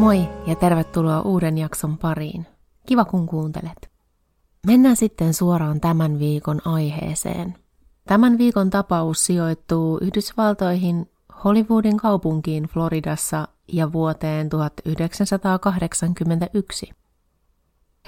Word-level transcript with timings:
Moi 0.00 0.28
ja 0.46 0.54
tervetuloa 0.54 1.20
uuden 1.20 1.58
jakson 1.58 1.98
pariin. 1.98 2.46
Kiva 2.86 3.04
kun 3.04 3.26
kuuntelet. 3.26 3.90
Mennään 4.66 4.96
sitten 4.96 5.34
suoraan 5.34 5.80
tämän 5.80 6.18
viikon 6.18 6.60
aiheeseen. 6.64 7.54
Tämän 8.06 8.38
viikon 8.38 8.70
tapaus 8.70 9.26
sijoittuu 9.26 9.98
Yhdysvaltoihin 10.02 11.10
Hollywoodin 11.44 11.96
kaupunkiin 11.96 12.64
Floridassa 12.64 13.48
ja 13.72 13.92
vuoteen 13.92 14.48
1981. 14.48 16.90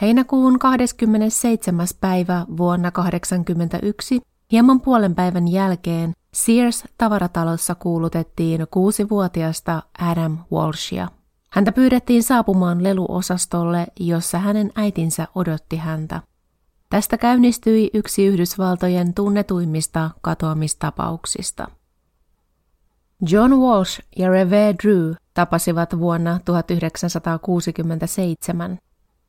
Heinäkuun 0.00 0.58
27. 0.58 1.86
päivä 2.00 2.46
vuonna 2.56 2.90
1981, 2.90 4.20
hieman 4.52 4.80
puolen 4.80 5.14
päivän 5.14 5.48
jälkeen, 5.48 6.12
Sears-tavaratalossa 6.36 7.74
kuulutettiin 7.74 8.66
kuusivuotiasta 8.70 9.82
Adam 9.98 10.38
Walshia. 10.52 11.08
Häntä 11.52 11.72
pyydettiin 11.72 12.22
saapumaan 12.22 12.82
leluosastolle, 12.82 13.86
jossa 14.00 14.38
hänen 14.38 14.70
äitinsä 14.74 15.28
odotti 15.34 15.76
häntä. 15.76 16.22
Tästä 16.90 17.18
käynnistyi 17.18 17.90
yksi 17.94 18.26
Yhdysvaltojen 18.26 19.14
tunnetuimmista 19.14 20.10
katoamistapauksista. 20.20 21.68
John 23.30 23.54
Walsh 23.54 24.00
ja 24.18 24.28
Reve 24.28 24.74
Drew 24.82 25.12
tapasivat 25.34 25.98
vuonna 25.98 26.40
1967. 26.44 28.78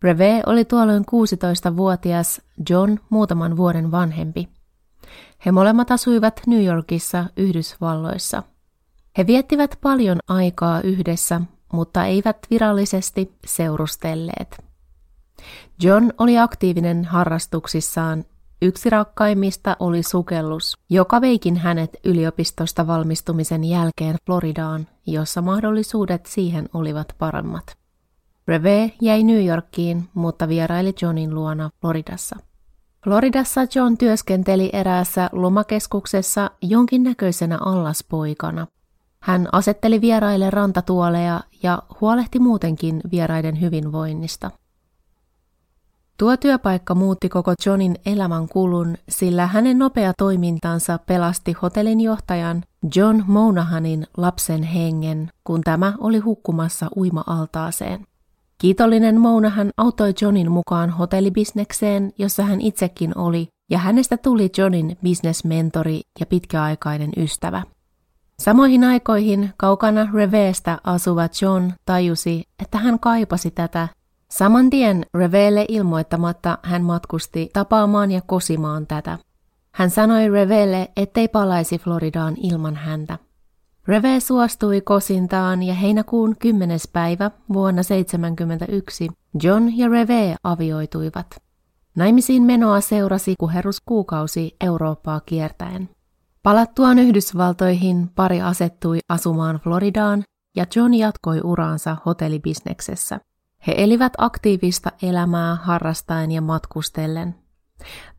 Reve 0.04 0.44
oli 0.46 0.66
tuolloin 0.66 1.04
16-vuotias, 1.04 2.42
John 2.70 2.98
muutaman 3.10 3.58
vuoden 3.58 3.92
vanhempi. 3.92 4.48
He 5.46 5.52
molemmat 5.52 5.92
asuivat 5.92 6.42
New 6.48 6.66
Yorkissa, 6.66 7.26
Yhdysvalloissa. 7.38 8.44
He 9.18 9.28
viettivät 9.28 9.78
paljon 9.82 10.18
aikaa 10.28 10.82
yhdessä, 10.82 11.42
mutta 11.74 12.06
eivät 12.06 12.38
virallisesti 12.50 13.34
seurustelleet. 13.46 14.64
John 15.82 16.10
oli 16.18 16.38
aktiivinen 16.38 17.06
harrastuksissaan. 17.06 18.26
Yksi 18.62 18.90
rakkaimmista 18.90 19.78
oli 19.80 20.04
sukellus, 20.04 20.78
joka 20.90 21.22
veikin 21.22 21.58
hänet 21.58 21.98
yliopistosta 22.04 22.88
valmistumisen 22.88 23.64
jälkeen 23.64 24.16
Floridaan, 24.26 24.88
jossa 25.06 25.42
mahdollisuudet 25.42 26.26
siihen 26.26 26.70
olivat 26.74 27.16
paremmat. 27.18 27.78
Reve 28.48 28.92
jäi 29.02 29.24
New 29.24 29.46
Yorkiin, 29.46 30.10
mutta 30.14 30.48
vieraili 30.48 30.94
Johnin 31.02 31.36
luona 31.36 31.70
Floridassa. 31.82 32.36
Floridassa 33.04 33.62
John 33.76 33.98
työskenteli 33.98 34.70
eräässä 34.74 35.30
lomakeskuksessa 35.32 36.52
jonkinnäköisenä 36.62 37.58
allaspoikana. 37.66 38.68
Hän 39.24 39.48
asetteli 39.52 40.02
vieraille 40.02 40.50
rantatuoleja 40.50 41.42
ja 41.64 41.84
huolehti 42.02 42.40
muutenkin 42.40 43.02
vieraiden 43.12 43.62
hyvinvoinnista. 43.62 44.52
Tuo 46.18 46.38
työpaikka 46.38 46.96
muutti 46.96 47.30
koko 47.30 47.54
Johnin 47.66 47.96
elämän 48.06 48.48
kulun, 48.48 48.98
sillä 49.10 49.48
hänen 49.48 49.80
nopea 49.80 50.14
toimintansa 50.18 50.98
pelasti 50.98 51.54
hotellin 51.62 52.02
johtajan 52.02 52.64
John 52.96 53.24
Monahanin 53.28 54.08
lapsen 54.18 54.64
hengen, 54.64 55.32
kun 55.44 55.62
tämä 55.62 55.94
oli 56.00 56.20
hukkumassa 56.20 56.90
uima-altaaseen. 56.96 58.08
Kiitollinen 58.58 59.22
Monahan 59.22 59.72
auttoi 59.78 60.14
Johnin 60.22 60.52
mukaan 60.52 60.90
hotellibisnekseen, 60.90 62.14
jossa 62.18 62.44
hän 62.44 62.62
itsekin 62.62 63.18
oli, 63.18 63.48
ja 63.70 63.78
hänestä 63.78 64.18
tuli 64.18 64.50
Johnin 64.58 64.98
bisnesmentori 65.04 66.02
ja 66.20 66.26
pitkäaikainen 66.26 67.10
ystävä. 67.18 67.64
Samoihin 68.40 68.84
aikoihin 68.84 69.50
kaukana 69.58 70.08
Reveestä 70.14 70.80
asuva 70.84 71.30
John 71.42 71.72
tajusi, 71.86 72.44
että 72.60 72.78
hän 72.78 73.00
kaipasi 73.00 73.52
tätä. 73.52 73.88
Saman 74.32 74.70
tien 74.70 75.06
Reveelle 75.14 75.66
ilmoittamatta 75.70 76.58
hän 76.64 76.84
matkusti 76.84 77.50
tapaamaan 77.54 78.12
ja 78.12 78.22
kosimaan 78.22 78.88
tätä. 78.88 79.18
Hän 79.72 79.90
sanoi 79.90 80.30
Reveelle, 80.30 80.92
ettei 80.98 81.28
palaisi 81.28 81.80
Floridaan 81.80 82.36
ilman 82.38 82.76
häntä. 82.76 83.18
Reve 83.88 84.20
suostui 84.20 84.82
kosintaan 84.82 85.64
ja 85.64 85.74
heinäkuun 85.74 86.36
10. 86.40 86.80
päivä 86.94 87.32
vuonna 87.54 87.84
1971 87.84 89.10
John 89.44 89.78
ja 89.78 89.88
Reve 89.90 90.36
avioituivat. 90.44 91.28
Naimisiin 91.96 92.44
menoa 92.44 92.82
seurasi 92.82 93.36
kuheruskuukausi 93.40 94.56
Eurooppaa 94.62 95.20
kiertäen. 95.26 95.90
Palattuaan 96.44 97.00
Yhdysvaltoihin 97.00 98.10
pari 98.16 98.42
asettui 98.42 99.00
asumaan 99.10 99.56
Floridaan 99.56 100.24
ja 100.56 100.66
John 100.76 100.94
jatkoi 100.94 101.42
uraansa 101.44 101.98
hotellibisneksessä. 102.06 103.20
He 103.68 103.74
elivät 103.78 104.14
aktiivista 104.18 104.92
elämää 105.02 105.56
harrastaen 105.56 106.32
ja 106.32 106.42
matkustellen. 106.42 107.36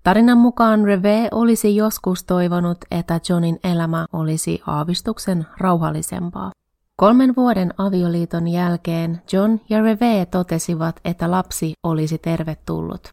Tarinan 0.02 0.38
mukaan 0.38 0.84
Reve 0.84 1.28
olisi 1.32 1.76
joskus 1.76 2.24
toivonut, 2.24 2.78
että 2.90 3.20
Johnin 3.28 3.58
elämä 3.64 4.06
olisi 4.12 4.62
aavistuksen 4.66 5.46
rauhallisempaa. 5.58 6.52
Kolmen 6.96 7.36
vuoden 7.36 7.74
avioliiton 7.78 8.48
jälkeen 8.48 9.22
John 9.32 9.58
ja 9.68 9.82
Reve 9.82 10.26
totesivat, 10.30 11.00
että 11.04 11.30
lapsi 11.30 11.72
olisi 11.82 12.18
tervetullut. 12.18 13.08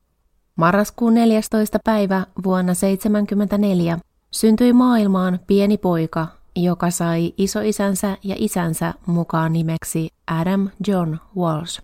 Marraskuun 0.55 1.13
14. 1.13 1.79
päivä 1.85 2.25
vuonna 2.43 2.73
1974 2.73 4.10
syntyi 4.31 4.73
maailmaan 4.73 5.39
pieni 5.47 5.77
poika, 5.77 6.27
joka 6.55 6.89
sai 6.89 7.33
isoisänsä 7.37 8.17
ja 8.23 8.35
isänsä 8.39 8.93
mukaan 9.05 9.53
nimeksi 9.53 10.09
Adam 10.27 10.69
John 10.87 11.17
Walsh. 11.37 11.81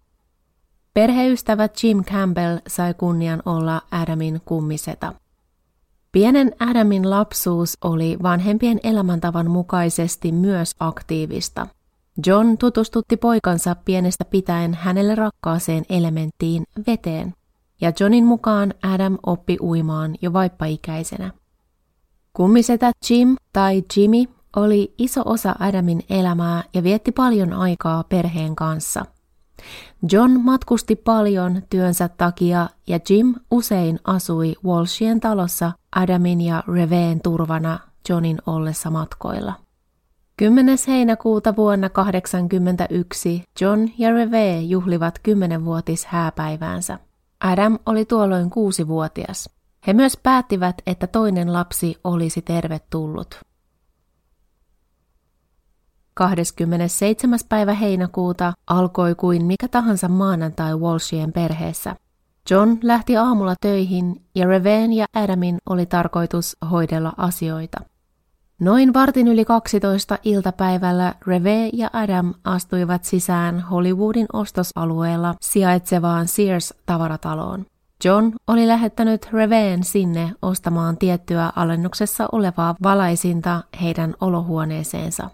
Perheystävä 0.94 1.70
Jim 1.84 2.04
Campbell 2.04 2.58
sai 2.68 2.94
kunnian 2.94 3.44
olla 3.46 3.82
Adamin 3.92 4.42
kummiseta. 4.46 5.14
Pienen 6.12 6.56
Adamin 6.60 7.10
lapsuus 7.10 7.78
oli 7.84 8.18
vanhempien 8.24 8.80
elämäntavan 8.84 9.52
mukaisesti 9.52 10.32
myös 10.32 10.76
aktiivista. 10.80 11.68
John 12.26 12.58
tutustutti 12.58 13.18
poikansa 13.18 13.76
pienestä 13.86 14.26
pitäen 14.26 14.74
hänelle 14.74 15.16
rakkaaseen 15.16 15.86
elementtiin 15.90 16.64
veteen, 16.88 17.34
ja 17.82 17.92
Johnin 18.00 18.26
mukaan 18.26 18.74
Adam 18.84 19.18
oppi 19.26 19.58
uimaan 19.62 20.16
jo 20.22 20.34
vaippaikäisenä. 20.34 21.32
Kummisetä 22.38 22.92
Jim 23.10 23.36
tai 23.54 23.84
Jimmy 23.98 24.26
oli 24.56 24.94
iso 24.98 25.22
osa 25.26 25.56
Adamin 25.60 26.02
elämää 26.10 26.64
ja 26.74 26.84
vietti 26.84 27.12
paljon 27.12 27.54
aikaa 27.54 28.04
perheen 28.04 28.56
kanssa– 28.56 29.06
John 30.12 30.40
matkusti 30.42 30.96
paljon 30.96 31.62
työnsä 31.70 32.10
takia 32.10 32.70
ja 32.88 33.00
Jim 33.10 33.36
usein 33.52 34.00
asui 34.04 34.56
Walshien 34.66 35.20
talossa 35.20 35.72
Adamin 35.96 36.42
ja 36.42 36.64
Reveen 36.74 37.22
turvana 37.22 37.80
Johnin 38.10 38.38
ollessa 38.46 38.90
matkoilla. 38.90 39.54
10. 40.38 40.78
heinäkuuta 40.88 41.56
vuonna 41.56 41.90
1981 41.90 43.44
John 43.62 43.88
ja 43.98 44.12
Reve 44.12 44.60
juhlivat 44.62 45.20
kymmenenvuotis 45.20 46.06
hääpäiväänsä. 46.06 47.00
Adam 47.40 47.80
oli 47.86 48.06
tuolloin 48.06 48.50
kuusivuotias. 48.50 49.57
He 49.88 49.94
myös 49.94 50.18
päättivät, 50.24 50.76
että 50.88 51.08
toinen 51.08 51.54
lapsi 51.54 51.96
olisi 52.04 52.42
tervetullut. 52.42 53.42
27. 56.14 57.40
päivä 57.50 57.74
heinäkuuta 57.74 58.54
alkoi 58.68 59.16
kuin 59.16 59.46
mikä 59.46 59.68
tahansa 59.68 60.08
maanantai 60.08 60.76
Walshien 60.76 61.34
perheessä. 61.34 61.96
John 62.50 62.78
lähti 62.84 63.18
aamulla 63.18 63.56
töihin 63.62 64.26
ja 64.36 64.48
Reveen 64.48 64.94
ja 64.94 65.06
Adamin 65.14 65.58
oli 65.70 65.86
tarkoitus 65.86 66.58
hoidella 66.72 67.14
asioita. 67.18 67.78
Noin 68.60 68.94
vartin 68.94 69.28
yli 69.28 69.46
12 69.46 70.18
iltapäivällä 70.24 71.16
Reve 71.28 71.70
ja 71.74 71.90
Adam 71.94 72.34
astuivat 72.44 73.04
sisään 73.04 73.62
Hollywoodin 73.62 74.26
ostosalueella 74.34 75.36
sijaitsevaan 75.42 76.28
Sears-tavarataloon. 76.28 77.66
John 78.04 78.32
oli 78.48 78.68
lähettänyt 78.68 79.28
Reveen 79.34 79.84
sinne 79.84 80.32
ostamaan 80.42 80.98
tiettyä 80.98 81.52
alennuksessa 81.56 82.28
olevaa 82.32 82.76
valaisinta 82.84 83.64
heidän 83.82 84.16
olohuoneeseensa. 84.22 85.30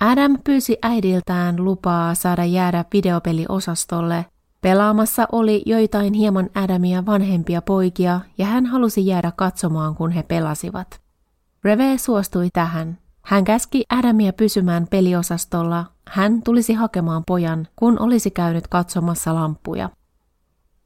Adam 0.00 0.38
pyysi 0.44 0.78
äidiltään 0.82 1.64
lupaa 1.64 2.14
saada 2.14 2.44
jäädä 2.44 2.84
videopeliosastolle. 2.92 4.26
Pelaamassa 4.60 5.26
oli 5.32 5.62
joitain 5.66 6.14
hieman 6.14 6.50
Adamia 6.54 7.06
vanhempia 7.06 7.62
poikia 7.62 8.20
ja 8.38 8.46
hän 8.46 8.66
halusi 8.66 9.06
jäädä 9.06 9.32
katsomaan, 9.36 9.94
kun 9.94 10.10
he 10.10 10.22
pelasivat. 10.22 11.00
Reve 11.64 11.98
suostui 11.98 12.48
tähän. 12.52 12.98
Hän 13.22 13.44
käski 13.44 13.84
Adamia 13.88 14.32
pysymään 14.32 14.86
peliosastolla. 14.90 15.86
Hän 16.08 16.42
tulisi 16.42 16.72
hakemaan 16.72 17.24
pojan, 17.26 17.68
kun 17.76 17.98
olisi 18.00 18.30
käynyt 18.30 18.68
katsomassa 18.68 19.34
lampuja. 19.34 19.90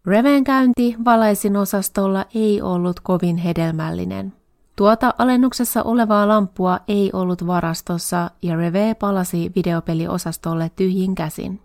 Reven 0.06 0.44
käynti 0.44 0.96
valaisin 1.04 1.56
osastolla 1.56 2.24
ei 2.34 2.62
ollut 2.62 3.00
kovin 3.00 3.36
hedelmällinen. 3.36 4.32
Tuota 4.76 5.14
alennuksessa 5.18 5.82
olevaa 5.82 6.28
lamppua 6.28 6.80
ei 6.88 7.10
ollut 7.12 7.46
varastossa 7.46 8.30
ja 8.42 8.56
Reve 8.56 8.94
palasi 8.94 9.52
videopeliosastolle 9.56 10.70
tyhjin 10.76 11.14
käsin. 11.14 11.60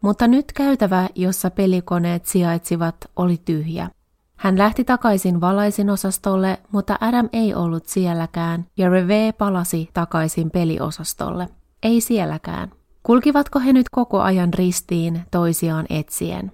mutta 0.00 0.28
nyt 0.28 0.52
käytävä, 0.52 1.08
jossa 1.14 1.50
pelikoneet 1.50 2.26
sijaitsivat, 2.26 2.96
oli 3.16 3.40
tyhjä. 3.44 3.90
Hän 4.36 4.58
lähti 4.58 4.84
takaisin 4.84 5.40
valaisin 5.40 5.90
osastolle, 5.90 6.58
mutta 6.72 6.98
Adam 7.00 7.28
ei 7.32 7.54
ollut 7.54 7.86
sielläkään, 7.86 8.66
ja 8.76 8.88
Reve 8.88 9.32
palasi 9.38 9.90
takaisin 9.94 10.50
peliosastolle. 10.50 11.48
Ei 11.82 12.00
sielläkään. 12.00 12.72
Kulkivatko 13.02 13.58
he 13.58 13.72
nyt 13.72 13.88
koko 13.88 14.20
ajan 14.20 14.54
ristiin 14.54 15.22
toisiaan 15.30 15.86
etsien? 15.90 16.52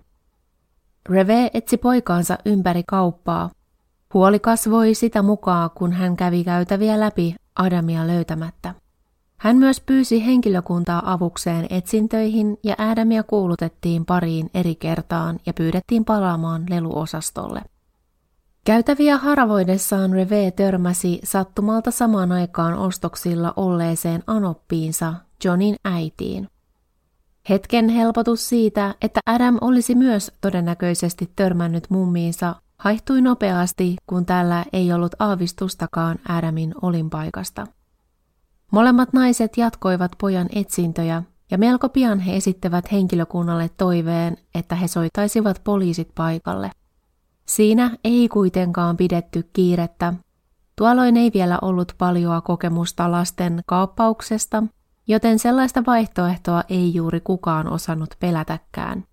Reve 1.08 1.50
etsi 1.54 1.76
poikaansa 1.76 2.38
ympäri 2.44 2.82
kauppaa. 2.86 3.50
Huoli 4.14 4.38
kasvoi 4.38 4.94
sitä 4.94 5.22
mukaan, 5.22 5.70
kun 5.74 5.92
hän 5.92 6.16
kävi 6.16 6.44
käytäviä 6.44 7.00
läpi 7.00 7.34
Adamia 7.56 8.06
löytämättä. 8.06 8.74
Hän 9.38 9.56
myös 9.56 9.80
pyysi 9.80 10.26
henkilökuntaa 10.26 11.12
avukseen 11.12 11.66
etsintöihin 11.70 12.58
ja 12.64 12.74
Adamia 12.78 13.22
kuulutettiin 13.22 14.06
pariin 14.06 14.50
eri 14.54 14.74
kertaan 14.74 15.40
ja 15.46 15.52
pyydettiin 15.52 16.04
palaamaan 16.04 16.64
leluosastolle. 16.70 17.62
Käytäviä 18.64 19.18
haravoidessaan 19.18 20.12
Reve 20.12 20.50
törmäsi 20.50 21.20
sattumalta 21.24 21.90
samaan 21.90 22.32
aikaan 22.32 22.74
ostoksilla 22.74 23.52
olleeseen 23.56 24.22
anoppiinsa, 24.26 25.14
Johnin 25.44 25.76
äitiin. 25.84 26.48
Hetken 27.48 27.88
helpotus 27.88 28.48
siitä, 28.48 28.94
että 29.02 29.20
Adam 29.26 29.58
olisi 29.60 29.94
myös 29.94 30.32
todennäköisesti 30.40 31.32
törmännyt 31.36 31.90
mummiinsa, 31.90 32.54
haihtui 32.78 33.20
nopeasti, 33.20 33.96
kun 34.06 34.26
tällä 34.26 34.64
ei 34.72 34.92
ollut 34.92 35.14
aavistustakaan 35.18 36.18
Adamin 36.28 36.74
olinpaikasta. 36.82 37.66
Molemmat 38.70 39.12
naiset 39.12 39.56
jatkoivat 39.56 40.12
pojan 40.20 40.48
etsintöjä, 40.54 41.22
ja 41.50 41.58
melko 41.58 41.88
pian 41.88 42.20
he 42.20 42.36
esittävät 42.36 42.92
henkilökunnalle 42.92 43.70
toiveen, 43.76 44.36
että 44.54 44.74
he 44.74 44.88
soittaisivat 44.88 45.60
poliisit 45.64 46.08
paikalle. 46.14 46.70
Siinä 47.46 47.96
ei 48.04 48.28
kuitenkaan 48.28 48.96
pidetty 48.96 49.50
kiirettä. 49.52 50.14
Tuolloin 50.76 51.16
ei 51.16 51.30
vielä 51.34 51.58
ollut 51.62 51.92
paljoa 51.98 52.40
kokemusta 52.40 53.10
lasten 53.10 53.60
kaappauksesta, 53.66 54.62
joten 55.06 55.38
sellaista 55.38 55.82
vaihtoehtoa 55.86 56.62
ei 56.68 56.94
juuri 56.94 57.20
kukaan 57.20 57.68
osannut 57.68 58.14
pelätäkään. 58.20 59.04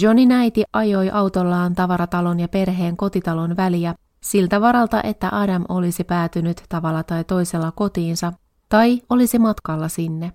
Johnny 0.00 0.26
näiti 0.26 0.64
ajoi 0.72 1.10
autollaan 1.10 1.74
tavaratalon 1.74 2.40
ja 2.40 2.48
perheen 2.48 2.96
kotitalon 2.96 3.56
väliä 3.56 3.94
siltä 4.20 4.60
varalta, 4.60 5.02
että 5.02 5.28
Adam 5.32 5.64
olisi 5.68 6.04
päätynyt 6.04 6.62
tavalla 6.68 7.02
tai 7.02 7.24
toisella 7.24 7.72
kotiinsa 7.72 8.32
tai 8.68 9.02
olisi 9.10 9.38
matkalla 9.38 9.88
sinne. 9.88 10.32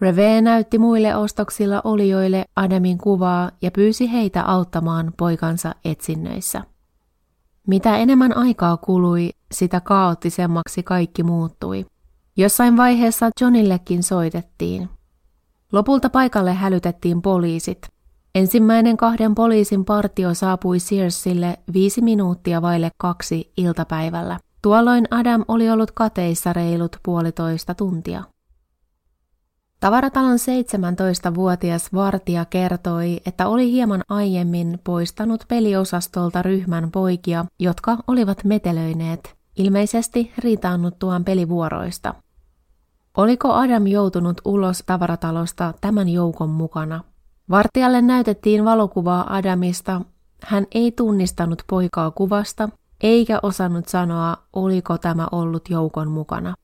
Reve 0.00 0.40
näytti 0.40 0.78
muille 0.78 1.16
ostoksilla 1.16 1.80
olijoille 1.84 2.44
Adamin 2.56 2.98
kuvaa 2.98 3.50
ja 3.62 3.70
pyysi 3.70 4.12
heitä 4.12 4.42
auttamaan 4.42 5.12
poikansa 5.16 5.74
etsinnöissä. 5.84 6.62
Mitä 7.66 7.96
enemmän 7.96 8.36
aikaa 8.36 8.76
kului, 8.76 9.30
sitä 9.52 9.80
kaoottisemmaksi 9.80 10.82
kaikki 10.82 11.22
muuttui. 11.22 11.86
Jossain 12.36 12.76
vaiheessa 12.76 13.30
Johnillekin 13.40 14.02
soitettiin. 14.02 14.88
Lopulta 15.72 16.10
paikalle 16.10 16.54
hälytettiin 16.54 17.22
poliisit. 17.22 17.78
Ensimmäinen 18.34 18.96
kahden 18.96 19.34
poliisin 19.34 19.84
partio 19.84 20.34
saapui 20.34 20.78
Searsille 20.78 21.58
viisi 21.72 22.00
minuuttia 22.00 22.62
vaille 22.62 22.90
kaksi 22.98 23.52
iltapäivällä. 23.56 24.38
Tuolloin 24.62 25.04
Adam 25.10 25.44
oli 25.48 25.70
ollut 25.70 25.90
kateissa 25.90 26.52
reilut 26.52 26.96
puolitoista 27.02 27.74
tuntia. 27.74 28.22
Tavaratalon 29.80 30.36
17-vuotias 30.36 31.92
vartija 31.94 32.44
kertoi, 32.44 33.20
että 33.26 33.48
oli 33.48 33.72
hieman 33.72 34.02
aiemmin 34.08 34.78
poistanut 34.84 35.44
peliosastolta 35.48 36.42
ryhmän 36.42 36.90
poikia, 36.90 37.44
jotka 37.58 37.96
olivat 38.06 38.44
metelöineet, 38.44 39.36
ilmeisesti 39.56 40.32
riitaannuttuaan 40.38 41.24
pelivuoroista. 41.24 42.14
Oliko 43.16 43.52
Adam 43.52 43.86
joutunut 43.86 44.40
ulos 44.44 44.82
tavaratalosta 44.86 45.74
tämän 45.80 46.08
joukon 46.08 46.50
mukana? 46.50 47.04
Vartijalle 47.50 48.02
näytettiin 48.02 48.64
valokuvaa 48.64 49.34
Adamista. 49.34 50.00
Hän 50.44 50.66
ei 50.74 50.92
tunnistanut 50.92 51.62
poikaa 51.66 52.10
kuvasta, 52.10 52.68
eikä 53.00 53.38
osannut 53.42 53.88
sanoa, 53.88 54.36
oliko 54.52 54.98
tämä 54.98 55.28
ollut 55.32 55.70
joukon 55.70 56.10
mukana. 56.10 56.54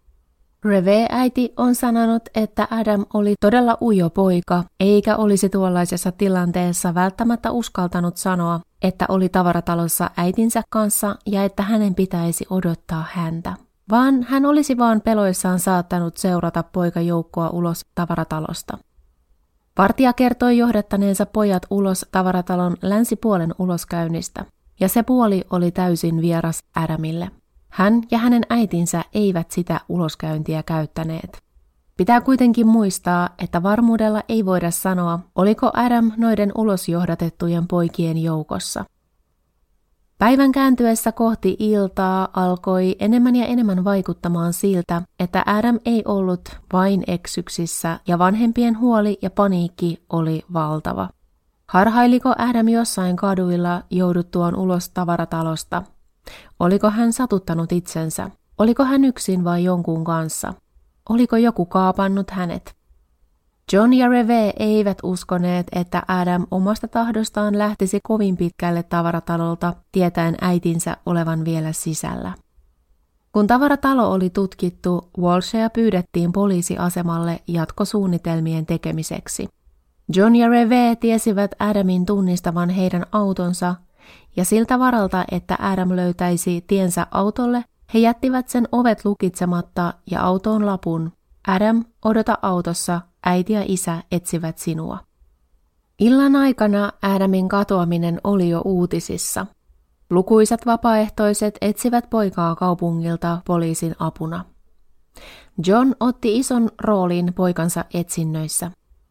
Reve-äiti 0.65 1.53
on 1.57 1.75
sanonut, 1.75 2.23
että 2.35 2.69
Adam 2.71 3.07
oli 3.15 3.35
todella 3.41 3.79
ujo 3.83 4.11
poika, 4.11 4.65
eikä 4.81 5.17
olisi 5.17 5.49
tuollaisessa 5.49 6.13
tilanteessa 6.13 6.95
välttämättä 6.95 7.51
uskaltanut 7.51 8.17
sanoa, 8.17 8.61
että 8.83 9.07
oli 9.09 9.29
tavaratalossa 9.29 10.11
äitinsä 10.17 10.63
kanssa 10.71 11.17
ja 11.27 11.45
että 11.45 11.63
hänen 11.63 11.95
pitäisi 11.95 12.47
odottaa 12.51 13.05
häntä. 13.13 13.55
Vaan 13.91 14.23
hän 14.23 14.47
olisi 14.47 14.79
vaan 14.79 15.01
peloissaan 15.01 15.61
saattanut 15.61 16.17
seurata 16.17 16.63
poikajoukkoa 16.63 17.51
ulos 17.51 17.87
tavaratalosta. 17.95 18.79
Vartija 19.79 20.13
kertoi 20.13 20.59
johdattaneensa 20.59 21.27
pojat 21.27 21.67
ulos 21.71 22.07
tavaratalon 22.13 22.77
länsipuolen 22.83 23.55
uloskäynnistä, 23.59 24.45
ja 24.81 24.89
se 24.89 25.03
puoli 25.03 25.45
oli 25.51 25.71
täysin 25.71 26.21
vieras 26.21 26.65
Adamille. 26.77 27.31
Hän 27.69 28.03
ja 28.11 28.19
hänen 28.19 28.43
äitinsä 28.51 29.05
eivät 29.15 29.51
sitä 29.51 29.81
uloskäyntiä 29.89 30.63
käyttäneet. 30.63 31.48
Pitää 31.99 32.21
kuitenkin 32.21 32.67
muistaa, 32.67 33.29
että 33.39 33.63
varmuudella 33.63 34.23
ei 34.29 34.47
voida 34.47 34.71
sanoa, 34.71 35.21
oliko 35.35 35.71
Adam 35.75 36.13
noiden 36.17 36.53
ulosjohdatettujen 36.55 37.67
poikien 37.67 38.19
joukossa. 38.19 38.85
Päivän 40.19 40.53
kääntyessä 40.53 41.13
kohti 41.13 41.57
iltaa 41.59 42.29
alkoi 42.33 42.97
enemmän 42.99 43.37
ja 43.37 43.47
enemmän 43.47 43.85
vaikuttamaan 43.85 44.53
siltä, 44.53 45.03
että 45.21 45.43
Adam 45.47 45.79
ei 45.85 46.03
ollut 46.05 46.49
vain 46.73 47.05
eksyksissä 47.07 48.01
ja 48.07 48.19
vanhempien 48.19 48.79
huoli 48.79 49.19
ja 49.23 49.31
paniikki 49.31 50.03
oli 50.13 50.43
valtava. 50.53 51.09
Harhailiko 51.69 52.35
Adam 52.39 52.69
jossain 52.69 53.17
kaduilla 53.17 53.83
jouduttuaan 53.91 54.57
ulos 54.57 54.89
tavaratalosta– 54.89 55.83
Oliko 56.61 56.91
hän 56.91 57.13
satuttanut 57.13 57.73
itsensä? 57.73 58.31
Oliko 58.59 58.85
hän 58.85 59.05
yksin 59.05 59.45
vai 59.45 59.65
jonkun 59.65 60.05
kanssa? 60.05 60.55
Oliko 61.09 61.37
joku 61.37 61.67
kaapannut 61.67 62.31
hänet? 62.31 62.77
John 63.73 63.93
ja 63.93 64.09
Reve 64.09 64.53
eivät 64.59 64.99
uskoneet, 65.03 65.67
että 65.73 66.03
Adam 66.09 66.47
omasta 66.51 66.89
tahdostaan 66.89 67.59
lähtisi 67.59 68.01
kovin 68.03 68.37
pitkälle 68.37 68.83
tavaratalolta, 68.83 69.75
tietäen 69.93 70.35
äitinsä 70.41 70.97
olevan 71.07 71.45
vielä 71.45 71.73
sisällä. 71.73 72.33
Kun 73.33 73.47
tavaratalo 73.47 74.13
oli 74.13 74.31
tutkittu, 74.31 75.11
Walshea 75.19 75.71
pyydettiin 75.71 76.33
poliisiasemalle 76.33 77.41
jatkosuunnitelmien 77.47 78.67
tekemiseksi. 78.67 79.49
John 80.15 80.37
ja 80.37 80.49
Reve 80.49 80.97
tiesivät 81.01 81.55
Adamin 81.59 82.07
tunnistavan 82.07 82.71
heidän 82.71 83.07
autonsa 83.13 83.75
ja 84.37 84.45
siltä 84.45 84.79
varalta, 84.79 85.25
että 85.31 85.57
Adam 85.61 85.97
löytäisi 85.97 86.65
tiensä 86.67 87.07
autolle, 87.11 87.65
he 87.95 87.99
jättivät 87.99 88.49
sen 88.49 88.69
ovet 88.73 89.05
lukitsematta 89.05 89.95
ja 90.11 90.23
autoon 90.23 90.67
lapun. 90.67 91.13
Adam, 91.49 91.85
odota 92.05 92.39
autossa, 92.43 93.01
äiti 93.25 93.53
ja 93.53 93.63
isä 93.67 94.03
etsivät 94.13 94.59
sinua. 94.59 94.99
Illan 95.99 96.37
aikana 96.37 96.93
Adamin 97.03 97.49
katoaminen 97.49 98.21
oli 98.25 98.49
jo 98.49 98.63
uutisissa. 98.65 99.47
Lukuisat 100.11 100.67
vapaaehtoiset 100.67 101.59
etsivät 101.61 102.11
poikaa 102.11 102.55
kaupungilta 102.55 103.39
poliisin 103.47 103.95
apuna. 103.99 104.45
John 105.67 105.93
otti 106.01 106.39
ison 106.39 106.71
roolin 106.83 107.35
poikansa 107.35 107.85
etsinnöissä. 107.95 108.71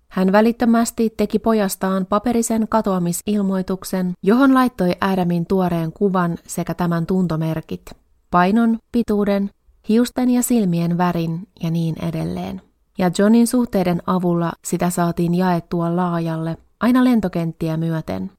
Hän 0.09 0.31
välittömästi 0.31 1.09
teki 1.17 1.39
pojastaan 1.39 2.05
paperisen 2.05 2.67
katoamisilmoituksen, 2.67 4.13
johon 4.23 4.53
laittoi 4.53 4.95
Adamin 5.01 5.45
tuoreen 5.45 5.93
kuvan 5.93 6.37
sekä 6.47 6.73
tämän 6.73 7.05
tuntomerkit, 7.05 7.91
painon, 8.31 8.79
pituuden, 8.91 9.49
hiusten 9.89 10.29
ja 10.29 10.43
silmien 10.43 10.97
värin 10.97 11.47
ja 11.63 11.71
niin 11.71 11.95
edelleen. 12.05 12.61
Ja 12.97 13.11
Johnin 13.17 13.47
suhteiden 13.47 14.01
avulla 14.05 14.51
sitä 14.65 14.89
saatiin 14.89 15.35
jaettua 15.35 15.95
laajalle, 15.95 16.57
aina 16.79 17.03
lentokenttiä 17.03 17.77
myöten. 17.77 18.31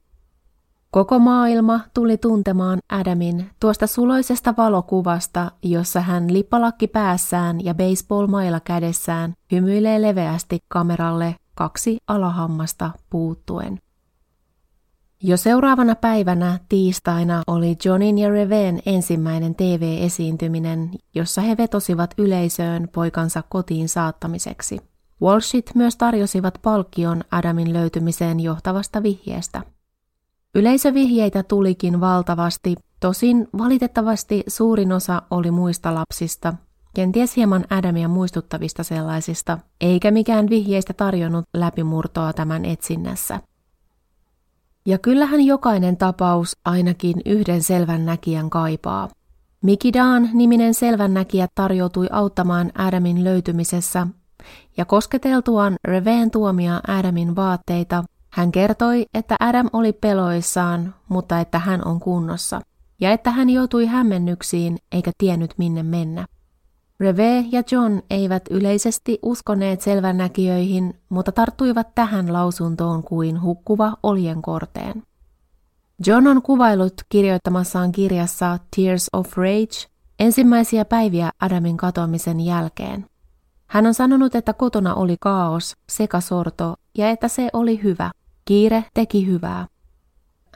Koko 0.90 1.18
maailma 1.18 1.80
tuli 1.94 2.16
tuntemaan 2.16 2.78
Adamin 2.88 3.50
tuosta 3.60 3.86
suloisesta 3.86 4.54
valokuvasta, 4.56 5.50
jossa 5.62 6.00
hän 6.00 6.32
lippalakki 6.32 6.86
päässään 6.86 7.64
ja 7.64 7.74
baseball-mailla 7.74 8.60
kädessään 8.60 9.34
hymyilee 9.52 10.02
leveästi 10.02 10.58
kameralle 10.68 11.34
kaksi 11.54 11.98
alahammasta 12.06 12.90
puuttuen. 13.10 13.80
Jo 15.22 15.36
seuraavana 15.36 15.94
päivänä 15.94 16.58
tiistaina 16.68 17.42
oli 17.46 17.76
Johnin 17.84 18.18
ja 18.18 18.30
Reveen 18.30 18.82
ensimmäinen 18.86 19.54
TV-esiintyminen, 19.54 20.90
jossa 21.14 21.40
he 21.40 21.56
vetosivat 21.56 22.14
yleisöön 22.18 22.88
poikansa 22.94 23.42
kotiin 23.48 23.88
saattamiseksi. 23.88 24.78
Walshit 25.22 25.74
myös 25.74 25.96
tarjosivat 25.96 26.58
palkkion 26.62 27.24
Adamin 27.30 27.72
löytymiseen 27.72 28.40
johtavasta 28.40 29.02
vihjeestä. 29.02 29.62
Yleisövihjeitä 30.54 31.42
tulikin 31.42 32.00
valtavasti, 32.00 32.74
tosin 33.00 33.48
valitettavasti 33.58 34.42
suurin 34.46 34.92
osa 34.92 35.22
oli 35.30 35.50
muista 35.50 35.94
lapsista, 35.94 36.54
kenties 36.94 37.36
hieman 37.36 37.64
Adamia 37.70 38.08
muistuttavista 38.08 38.82
sellaisista, 38.82 39.58
eikä 39.80 40.10
mikään 40.10 40.50
vihjeistä 40.50 40.92
tarjonnut 40.92 41.44
läpimurtoa 41.54 42.32
tämän 42.32 42.64
etsinnässä. 42.64 43.40
Ja 44.86 44.98
kyllähän 44.98 45.40
jokainen 45.40 45.96
tapaus 45.96 46.56
ainakin 46.64 47.20
yhden 47.26 47.62
selvän 47.62 48.06
näkijän 48.06 48.50
kaipaa. 48.50 49.08
Mikidan 49.62 50.30
niminen 50.32 50.74
selvännäkijä 50.74 51.48
tarjoutui 51.54 52.06
auttamaan 52.10 52.72
Adamin 52.74 53.24
löytymisessä, 53.24 54.06
ja 54.76 54.84
kosketeltuaan 54.84 55.76
Reveen 55.84 56.30
tuomia 56.30 56.80
Adamin 56.88 57.36
vaatteita, 57.36 58.04
hän 58.30 58.52
kertoi, 58.52 59.06
että 59.14 59.36
Adam 59.40 59.70
oli 59.72 59.92
peloissaan, 59.92 60.94
mutta 61.08 61.40
että 61.40 61.58
hän 61.58 61.86
on 61.86 62.00
kunnossa, 62.00 62.60
ja 63.00 63.12
että 63.12 63.30
hän 63.30 63.50
joutui 63.50 63.86
hämmennyksiin 63.86 64.78
eikä 64.92 65.10
tiennyt 65.18 65.54
minne 65.58 65.82
mennä. 65.82 66.26
Reve 67.00 67.44
ja 67.52 67.62
John 67.70 68.00
eivät 68.10 68.42
yleisesti 68.50 69.18
uskoneet 69.22 69.80
selvännäkijöihin, 69.80 71.00
mutta 71.08 71.32
tarttuivat 71.32 71.94
tähän 71.94 72.32
lausuntoon 72.32 73.02
kuin 73.02 73.42
hukkuva 73.42 73.92
oljenkorteen. 74.02 75.02
John 76.06 76.26
on 76.26 76.42
kuvailut 76.42 76.94
kirjoittamassaan 77.08 77.92
kirjassa 77.92 78.58
Tears 78.76 79.06
of 79.12 79.36
Rage 79.36 79.88
ensimmäisiä 80.18 80.84
päiviä 80.84 81.30
Adamin 81.40 81.76
katoamisen 81.76 82.40
jälkeen. 82.40 83.06
Hän 83.66 83.86
on 83.86 83.94
sanonut, 83.94 84.34
että 84.34 84.52
kotona 84.52 84.94
oli 84.94 85.16
kaos, 85.20 85.76
sekasorto 85.90 86.74
ja 86.98 87.10
että 87.10 87.28
se 87.28 87.48
oli 87.52 87.82
hyvä. 87.82 88.10
Kiire 88.44 88.84
teki 88.94 89.26
hyvää. 89.26 89.66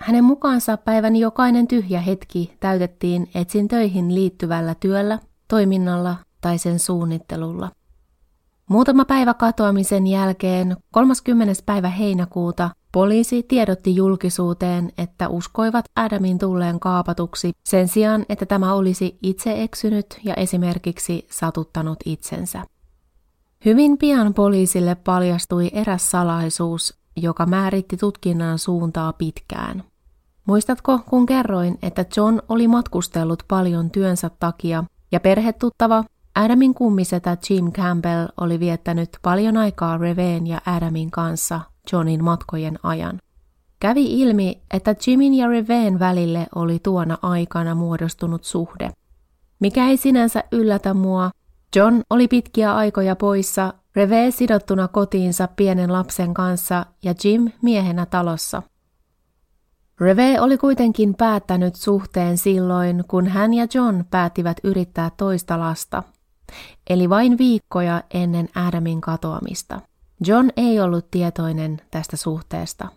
Hänen 0.01 0.25
mukaansa 0.25 0.77
päivän 0.77 1.17
jokainen 1.17 1.69
tyhjä 1.69 2.01
hetki 2.01 2.57
täytettiin 2.61 3.31
etsintöihin 3.35 4.15
liittyvällä 4.15 4.75
työllä, 4.81 5.19
toiminnalla 5.49 6.17
tai 6.43 6.59
sen 6.59 6.79
suunnittelulla. 6.79 7.71
Muutama 8.69 9.05
päivä 9.05 9.35
katoamisen 9.35 10.07
jälkeen, 10.07 10.77
30. 10.91 11.63
päivä 11.67 11.89
heinäkuuta, 11.89 12.71
poliisi 12.93 13.43
tiedotti 13.43 13.97
julkisuuteen, 13.97 14.93
että 14.99 15.29
uskoivat 15.29 15.85
Adamin 15.97 16.39
tulleen 16.39 16.81
kaapatuksi 16.81 17.53
sen 17.65 17.89
sijaan, 17.89 18.27
että 18.29 18.47
tämä 18.47 18.75
olisi 18.75 19.19
itse 19.23 19.63
eksynyt 19.63 20.07
ja 20.25 20.35
esimerkiksi 20.35 21.27
satuttanut 21.31 21.99
itsensä. 22.05 22.65
Hyvin 23.65 23.99
pian 23.99 24.35
poliisille 24.35 24.95
paljastui 24.95 25.71
eräs 25.73 26.11
salaisuus, 26.11 26.95
joka 27.17 27.47
määritti 27.47 27.97
tutkinnan 27.97 28.59
suuntaa 28.59 29.13
pitkään. 29.13 29.85
Muistatko, 30.47 30.99
kun 30.99 31.27
kerroin, 31.27 31.79
että 31.83 32.05
John 32.17 32.39
oli 32.49 32.69
matkustellut 32.69 33.43
paljon 33.49 33.91
työnsä 33.91 34.31
takia 34.41 34.85
ja 35.13 35.21
perhetuttava 35.21 36.05
Adamin 36.35 36.75
kummisetä 36.75 37.37
Jim 37.51 37.73
Campbell 37.73 38.27
oli 38.41 38.61
viettänyt 38.61 39.11
paljon 39.23 39.57
aikaa 39.57 39.99
Reveen 39.99 40.47
ja 40.47 40.61
Adamin 40.67 41.11
kanssa 41.11 41.61
Johnin 41.93 42.25
matkojen 42.25 42.79
ajan. 42.83 43.19
Kävi 43.81 44.21
ilmi, 44.21 44.63
että 44.75 44.95
Jimin 45.07 45.35
ja 45.35 45.49
Reveen 45.49 45.99
välille 45.99 46.47
oli 46.55 46.79
tuona 46.79 47.19
aikana 47.23 47.75
muodostunut 47.75 48.45
suhde. 48.45 48.91
Mikä 49.61 49.89
ei 49.89 49.97
sinänsä 49.97 50.45
yllätä 50.53 50.95
mua, 50.95 51.31
John 51.77 52.01
oli 52.11 52.29
pitkiä 52.29 52.75
aikoja 52.75 53.17
poissa, 53.17 53.75
Reve 53.97 54.31
sidottuna 54.31 54.89
kotiinsa 54.89 55.49
pienen 55.57 55.93
lapsen 55.93 56.35
kanssa 56.35 56.87
ja 57.03 57.15
Jim 57.25 57.51
miehenä 57.63 58.07
talossa. 58.07 58.63
Reve 60.01 60.41
oli 60.41 60.59
kuitenkin 60.59 61.15
päättänyt 61.15 61.75
suhteen 61.75 62.39
silloin, 62.39 63.05
kun 63.09 63.27
hän 63.27 63.55
ja 63.55 63.67
John 63.75 64.05
päättivät 64.11 64.57
yrittää 64.65 65.11
toista 65.17 65.59
lasta, 65.59 66.03
eli 66.91 67.11
vain 67.11 67.39
viikkoja 67.39 68.03
ennen 68.15 68.49
Adamin 68.55 69.01
katoamista. 69.01 69.81
John 70.27 70.49
ei 70.57 70.81
ollut 70.81 71.11
tietoinen 71.11 71.81
tästä 71.91 72.17
suhteesta. 72.17 72.89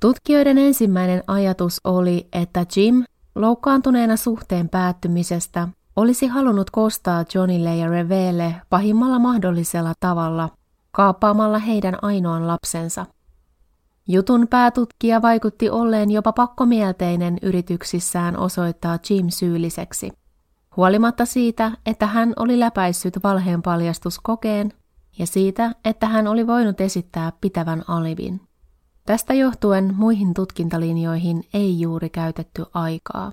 Tutkijoiden 0.00 0.58
ensimmäinen 0.58 1.22
ajatus 1.26 1.80
oli, 1.84 2.28
että 2.32 2.66
Jim, 2.76 3.04
loukkaantuneena 3.34 4.16
suhteen 4.16 4.68
päättymisestä, 4.68 5.68
olisi 5.96 6.26
halunnut 6.26 6.70
kostaa 6.70 7.24
Johnille 7.34 7.76
ja 7.76 7.88
Revelle 7.88 8.54
pahimmalla 8.70 9.18
mahdollisella 9.18 9.92
tavalla, 10.00 10.48
kaappaamalla 10.90 11.58
heidän 11.58 11.98
ainoan 12.02 12.46
lapsensa. 12.46 13.06
Jutun 14.08 14.48
päätutkija 14.50 15.22
vaikutti 15.22 15.70
olleen 15.70 16.10
jopa 16.10 16.32
pakkomielteinen 16.32 17.38
yrityksissään 17.42 18.36
osoittaa 18.36 18.98
Jim 19.10 19.26
syylliseksi. 19.28 20.12
Huolimatta 20.76 21.24
siitä, 21.24 21.72
että 21.86 22.06
hän 22.06 22.32
oli 22.36 22.60
läpäissyt 22.60 23.18
valheen 23.22 23.62
paljastuskokeen 23.62 24.72
ja 25.18 25.26
siitä, 25.26 25.74
että 25.84 26.06
hän 26.06 26.26
oli 26.26 26.46
voinut 26.46 26.80
esittää 26.80 27.32
pitävän 27.40 27.84
alivin. 27.88 28.40
Tästä 29.06 29.34
johtuen 29.34 29.94
muihin 29.96 30.34
tutkintalinjoihin 30.34 31.44
ei 31.54 31.80
juuri 31.80 32.10
käytetty 32.10 32.64
aikaa. 32.74 33.32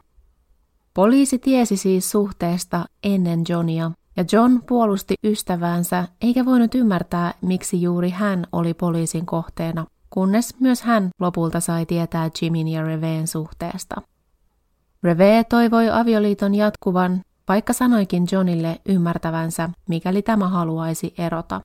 Poliisi 0.94 1.40
tiesi 1.40 1.78
siis 1.78 2.12
suhteesta 2.12 2.86
ennen 3.04 3.44
Johnia, 3.50 3.92
ja 4.18 4.26
John 4.32 4.60
puolusti 4.68 5.16
ystäväänsä 5.24 6.08
eikä 6.22 6.46
voinut 6.46 6.76
ymmärtää, 6.76 7.34
miksi 7.42 7.82
juuri 7.82 8.10
hän 8.10 8.46
oli 8.52 8.74
poliisin 8.74 9.26
kohteena, 9.26 9.86
kunnes 10.10 10.60
myös 10.60 10.82
hän 10.82 11.10
lopulta 11.20 11.60
sai 11.60 11.86
tietää 11.86 12.30
Jimin 12.42 12.68
ja 12.68 12.84
Reveen 12.84 13.28
suhteesta. 13.28 14.02
Reve 15.04 15.44
toivoi 15.50 15.90
avioliiton 15.90 16.56
jatkuvan, 16.56 17.22
vaikka 17.48 17.74
sanoikin 17.74 18.28
Johnille 18.32 18.82
ymmärtävänsä, 18.86 19.70
mikäli 19.90 20.22
tämä 20.22 20.48
haluaisi 20.48 21.14
erota. 21.18 21.62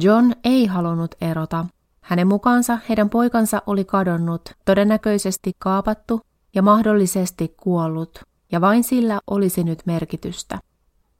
John 0.00 0.32
ei 0.44 0.66
halunnut 0.66 1.14
erota. 1.20 1.66
Hänen 2.00 2.26
mukaansa 2.26 2.78
heidän 2.88 3.10
poikansa 3.10 3.62
oli 3.66 3.84
kadonnut, 3.84 4.42
todennäköisesti 4.64 5.52
kaapattu 5.58 6.20
ja 6.54 6.62
mahdollisesti 6.62 7.54
kuollut, 7.60 8.22
ja 8.52 8.60
vain 8.60 8.84
sillä 8.84 9.20
olisi 9.26 9.64
nyt 9.64 9.82
merkitystä. 9.86 10.58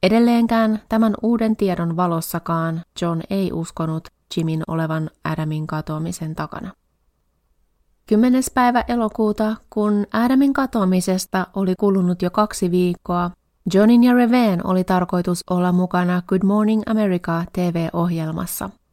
Edelleenkään 0.03 0.83
tämän 0.89 1.15
uuden 1.23 1.57
tiedon 1.57 1.97
valossakaan 1.97 2.83
John 3.01 3.21
ei 3.31 3.53
uskonut 3.53 4.09
Jimin 4.37 4.63
olevan 4.69 5.11
Adamin 5.25 5.67
katoamisen 5.67 6.35
takana. 6.35 6.73
10. 8.07 8.43
päivä 8.55 8.85
elokuuta, 8.89 9.57
kun 9.71 10.07
Adamin 10.13 10.53
katoamisesta 10.53 11.47
oli 11.55 11.75
kulunut 11.79 12.23
jo 12.23 12.31
kaksi 12.31 12.71
viikkoa, 12.71 13.31
Johnin 13.75 14.04
ja 14.04 14.14
Reveen 14.14 14.66
oli 14.66 14.85
tarkoitus 14.85 15.44
olla 15.50 15.73
mukana 15.73 16.23
Good 16.26 16.42
Morning 16.44 16.83
America 16.87 17.44
TV-ohjelmassa– 17.52 18.71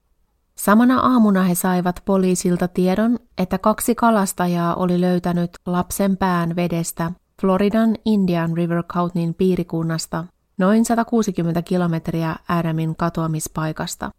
Samana 0.62 1.00
aamuna 1.00 1.44
he 1.44 1.56
saivat 1.56 2.02
poliisilta 2.06 2.68
tiedon, 2.68 3.20
että 3.38 3.58
kaksi 3.58 3.96
kalastajaa 3.96 4.76
oli 4.76 5.02
löytänyt 5.02 5.52
lapsen 5.66 6.18
pään 6.18 6.56
vedestä 6.56 7.12
Floridan 7.42 7.96
Indian 8.06 8.58
River 8.58 8.84
Countin 8.84 9.34
piirikunnasta 9.34 10.24
noin 10.58 10.86
160 10.86 11.62
kilometriä 11.62 12.36
Adamin 12.48 12.96
katoamispaikasta. 12.96 14.12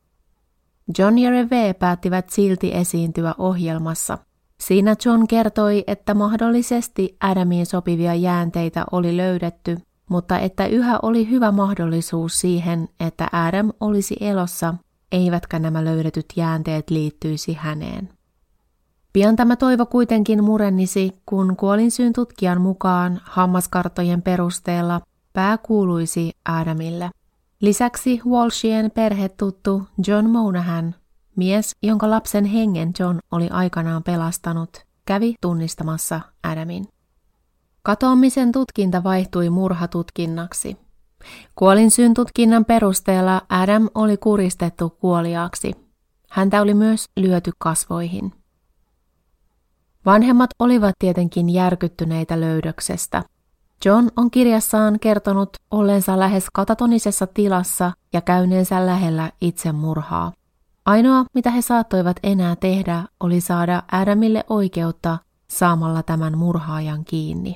John 0.98 1.18
ja 1.18 1.30
Reve 1.30 1.74
päättivät 1.74 2.30
silti 2.30 2.74
esiintyä 2.74 3.34
ohjelmassa. 3.38 4.18
Siinä 4.60 4.96
John 5.04 5.26
kertoi, 5.28 5.84
että 5.86 6.14
mahdollisesti 6.14 7.16
Adamiin 7.20 7.66
sopivia 7.66 8.14
jäänteitä 8.14 8.84
oli 8.92 9.16
löydetty, 9.16 9.78
mutta 10.12 10.38
että 10.38 10.66
yhä 10.66 10.98
oli 11.02 11.30
hyvä 11.30 11.52
mahdollisuus 11.52 12.40
siihen, 12.40 12.88
että 13.00 13.28
Adam 13.32 13.72
olisi 13.80 14.16
elossa 14.20 14.74
eivätkä 15.12 15.58
nämä 15.58 15.84
löydetyt 15.84 16.26
jäänteet 16.36 16.90
liittyisi 16.90 17.54
häneen. 17.54 18.08
Pian 19.12 19.36
tämä 19.36 19.56
toivo 19.56 19.86
kuitenkin 19.86 20.44
murennisi, 20.44 21.12
kun 21.26 21.56
kuolinsyyn 21.56 22.12
tutkijan 22.12 22.60
mukaan 22.60 23.20
hammaskarttojen 23.24 24.22
perusteella 24.22 25.00
pää 25.32 25.58
kuuluisi 25.58 26.32
Adamille. 26.48 27.10
Lisäksi 27.60 28.20
Walshien 28.26 28.90
perhetuttu 28.90 29.82
John 30.06 30.30
Monahan, 30.30 30.94
mies, 31.36 31.76
jonka 31.82 32.10
lapsen 32.10 32.44
hengen 32.44 32.92
John 32.98 33.18
oli 33.30 33.48
aikanaan 33.50 34.02
pelastanut, 34.02 34.70
kävi 35.04 35.34
tunnistamassa 35.40 36.20
Adamin. 36.42 36.91
Katoamisen 37.84 38.52
tutkinta 38.52 39.04
vaihtui 39.04 39.50
murhatutkinnaksi. 39.50 40.76
Kuolinsyyn 41.54 42.14
tutkinnan 42.14 42.64
perusteella 42.64 43.42
Adam 43.48 43.88
oli 43.94 44.16
kuristettu 44.16 44.90
kuoliaaksi. 44.90 45.72
Häntä 46.30 46.62
oli 46.62 46.74
myös 46.74 47.06
lyöty 47.16 47.50
kasvoihin. 47.58 48.32
Vanhemmat 50.06 50.50
olivat 50.58 50.94
tietenkin 50.98 51.50
järkyttyneitä 51.50 52.40
löydöksestä. 52.40 53.22
John 53.84 54.08
on 54.16 54.30
kirjassaan 54.30 55.00
kertonut 55.00 55.50
ollensa 55.70 56.18
lähes 56.18 56.46
katatonisessa 56.52 57.26
tilassa 57.26 57.92
ja 58.12 58.20
käyneensä 58.20 58.86
lähellä 58.86 59.32
itsemurhaa. 59.40 60.32
Ainoa, 60.84 61.24
mitä 61.34 61.50
he 61.50 61.62
saattoivat 61.62 62.16
enää 62.22 62.56
tehdä, 62.56 63.04
oli 63.20 63.40
saada 63.40 63.82
Adamille 63.92 64.44
oikeutta 64.48 65.18
saamalla 65.48 66.02
tämän 66.02 66.38
murhaajan 66.38 67.04
kiinni. 67.04 67.54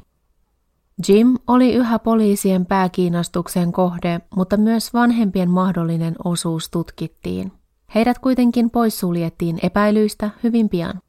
Jim 1.09 1.37
oli 1.47 1.75
yhä 1.75 1.99
poliisien 1.99 2.67
pääkiinnostuksen 2.67 3.73
kohde, 3.73 4.21
mutta 4.37 4.57
myös 4.57 4.95
vanhempien 4.95 5.51
mahdollinen 5.51 6.15
osuus 6.25 6.71
tutkittiin. 6.71 7.53
Heidät 7.95 8.19
kuitenkin 8.19 8.71
poissuljettiin 8.71 9.59
epäilyistä 9.63 10.31
hyvin 10.43 10.69
pian. 10.69 11.01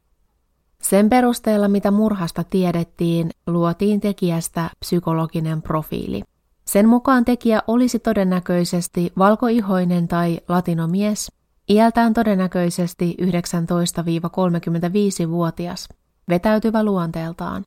Sen 0.81 1.09
perusteella, 1.09 1.67
mitä 1.67 1.91
murhasta 1.91 2.43
tiedettiin, 2.43 3.29
luotiin 3.47 4.01
tekijästä 4.01 4.69
psykologinen 4.79 5.61
profiili. 5.61 6.23
Sen 6.65 6.89
mukaan 6.89 7.25
tekijä 7.25 7.61
olisi 7.67 7.99
todennäköisesti 7.99 9.13
valkoihoinen 9.17 10.07
tai 10.07 10.39
latinomies, 10.47 11.31
iältään 11.69 12.13
todennäköisesti 12.13 13.15
19-35-vuotias, 13.21 15.89
vetäytyvä 16.29 16.83
luonteeltaan. 16.83 17.65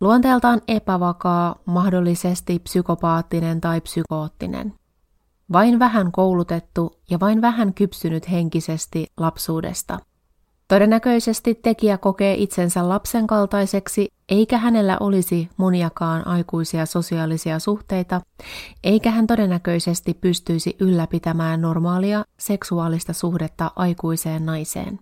Luonteeltaan 0.00 0.62
epävakaa, 0.68 1.56
mahdollisesti 1.64 2.58
psykopaattinen 2.58 3.60
tai 3.60 3.80
psykoottinen. 3.80 4.74
Vain 5.52 5.78
vähän 5.78 6.12
koulutettu 6.12 7.00
ja 7.10 7.20
vain 7.20 7.42
vähän 7.42 7.74
kypsynyt 7.74 8.30
henkisesti 8.30 9.06
lapsuudesta– 9.16 9.98
Todennäköisesti 10.68 11.54
tekijä 11.54 11.98
kokee 11.98 12.34
itsensä 12.34 12.88
lapsen 12.88 13.26
kaltaiseksi, 13.26 14.08
eikä 14.28 14.58
hänellä 14.58 14.96
olisi 15.00 15.48
moniakaan 15.56 16.26
aikuisia 16.26 16.86
sosiaalisia 16.86 17.58
suhteita, 17.58 18.20
eikä 18.84 19.10
hän 19.10 19.26
todennäköisesti 19.26 20.14
pystyisi 20.14 20.76
ylläpitämään 20.80 21.60
normaalia 21.60 22.24
seksuaalista 22.38 23.12
suhdetta 23.12 23.70
aikuiseen 23.76 24.46
naiseen. 24.46 24.98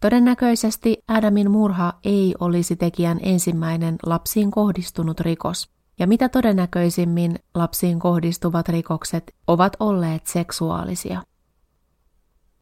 Todennäköisesti 0.00 0.96
Adamin 1.08 1.50
murha 1.50 1.92
ei 2.04 2.34
olisi 2.40 2.76
tekijän 2.76 3.18
ensimmäinen 3.22 3.96
lapsiin 4.06 4.50
kohdistunut 4.50 5.20
rikos, 5.20 5.70
ja 5.98 6.06
mitä 6.06 6.28
todennäköisimmin 6.28 7.38
lapsiin 7.54 7.98
kohdistuvat 7.98 8.68
rikokset 8.68 9.34
ovat 9.46 9.76
olleet 9.80 10.26
seksuaalisia. 10.26 11.22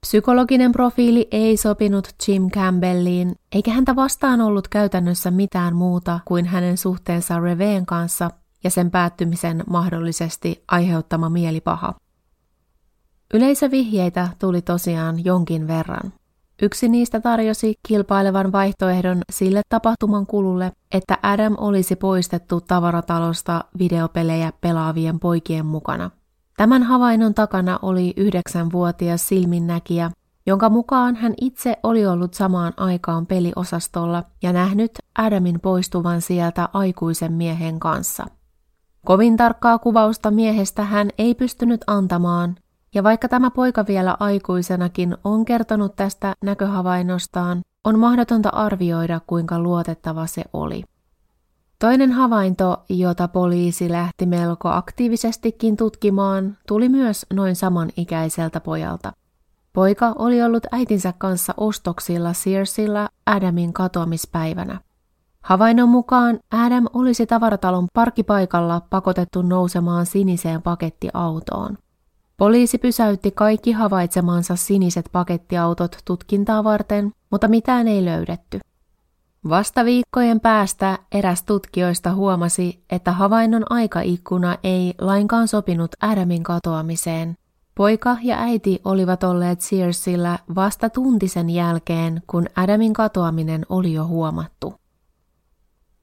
Psykologinen 0.00 0.72
profiili 0.72 1.28
ei 1.30 1.56
sopinut 1.56 2.08
Jim 2.28 2.50
Campbelliin, 2.50 3.36
eikä 3.52 3.70
häntä 3.70 3.96
vastaan 3.96 4.40
ollut 4.40 4.68
käytännössä 4.68 5.30
mitään 5.30 5.76
muuta 5.76 6.20
kuin 6.24 6.46
hänen 6.46 6.76
suhteensa 6.76 7.40
Reveen 7.40 7.86
kanssa 7.86 8.30
ja 8.64 8.70
sen 8.70 8.90
päättymisen 8.90 9.64
mahdollisesti 9.70 10.64
aiheuttama 10.68 11.28
mielipaha. 11.30 11.94
Yleisövihjeitä 13.34 14.28
tuli 14.38 14.62
tosiaan 14.62 15.24
jonkin 15.24 15.68
verran. 15.68 16.12
Yksi 16.62 16.88
niistä 16.88 17.20
tarjosi 17.20 17.74
kilpailevan 17.88 18.52
vaihtoehdon 18.52 19.22
sille 19.32 19.62
tapahtuman 19.68 20.26
kululle, 20.26 20.72
että 20.92 21.18
Adam 21.22 21.54
olisi 21.58 21.96
poistettu 21.96 22.60
tavaratalosta 22.60 23.64
videopelejä 23.78 24.52
pelaavien 24.60 25.20
poikien 25.20 25.66
mukana– 25.66 26.10
Tämän 26.56 26.82
havainnon 26.82 27.34
takana 27.34 27.78
oli 27.82 28.14
yhdeksänvuotias 28.16 29.28
silminnäkijä, 29.28 30.10
jonka 30.46 30.68
mukaan 30.68 31.16
hän 31.16 31.34
itse 31.40 31.76
oli 31.82 32.06
ollut 32.06 32.34
samaan 32.34 32.72
aikaan 32.76 33.26
peliosastolla 33.26 34.24
ja 34.42 34.52
nähnyt 34.52 34.90
Adamin 35.18 35.60
poistuvan 35.60 36.20
sieltä 36.20 36.68
aikuisen 36.72 37.32
miehen 37.32 37.80
kanssa. 37.80 38.26
Kovin 39.04 39.36
tarkkaa 39.36 39.78
kuvausta 39.78 40.30
miehestä 40.30 40.84
hän 40.84 41.10
ei 41.18 41.34
pystynyt 41.34 41.80
antamaan, 41.86 42.56
ja 42.96 43.02
vaikka 43.02 43.28
tämä 43.28 43.50
poika 43.50 43.86
vielä 43.86 44.16
aikuisenakin 44.20 45.16
on 45.24 45.44
kertonut 45.44 45.96
tästä 45.96 46.34
näköhavainnostaan, 46.42 47.60
on 47.84 47.98
mahdotonta 47.98 48.48
arvioida, 48.48 49.20
kuinka 49.26 49.58
luotettava 49.58 50.26
se 50.26 50.44
oli. 50.52 50.84
Toinen 51.78 52.12
havainto, 52.12 52.84
jota 52.88 53.28
poliisi 53.28 53.90
lähti 53.90 54.26
melko 54.26 54.68
aktiivisestikin 54.68 55.76
tutkimaan, 55.76 56.56
tuli 56.68 56.88
myös 56.88 57.26
noin 57.32 57.56
saman 57.56 57.90
ikäiseltä 57.96 58.60
pojalta. 58.60 59.12
Poika 59.72 60.14
oli 60.18 60.42
ollut 60.42 60.66
äitinsä 60.72 61.12
kanssa 61.18 61.54
ostoksilla 61.56 62.32
Searsilla 62.32 63.08
Adamin 63.26 63.72
katoamispäivänä. 63.72 64.80
Havainnon 65.40 65.88
mukaan 65.88 66.38
Adam 66.50 66.84
olisi 66.92 67.26
tavaratalon 67.26 67.86
parkkipaikalla 67.94 68.82
pakotettu 68.90 69.42
nousemaan 69.42 70.06
siniseen 70.06 70.62
pakettiautoon. 70.62 71.78
Poliisi 72.36 72.78
pysäytti 72.78 73.30
kaikki 73.30 73.72
havaitsemansa 73.72 74.56
siniset 74.56 75.08
pakettiautot 75.12 75.96
tutkintaa 76.04 76.64
varten, 76.64 77.12
mutta 77.30 77.48
mitään 77.48 77.88
ei 77.88 78.04
löydetty. 78.04 78.60
Vasta 79.48 79.84
viikkojen 79.84 80.40
päästä 80.40 80.98
eräs 81.12 81.42
tutkijoista 81.42 82.14
huomasi, 82.14 82.84
että 82.90 83.12
havainnon 83.12 83.64
aikaikkuna 83.70 84.58
ei 84.62 84.94
lainkaan 84.98 85.48
sopinut 85.48 85.90
Adamin 86.00 86.42
katoamiseen. 86.42 87.34
Poika 87.74 88.16
ja 88.22 88.38
äiti 88.38 88.80
olivat 88.84 89.24
olleet 89.24 89.60
Searsilla 89.60 90.38
vasta 90.54 90.90
tuntisen 90.90 91.50
jälkeen, 91.50 92.22
kun 92.26 92.46
Adamin 92.56 92.92
katoaminen 92.92 93.66
oli 93.68 93.92
jo 93.92 94.06
huomattu. 94.06 94.74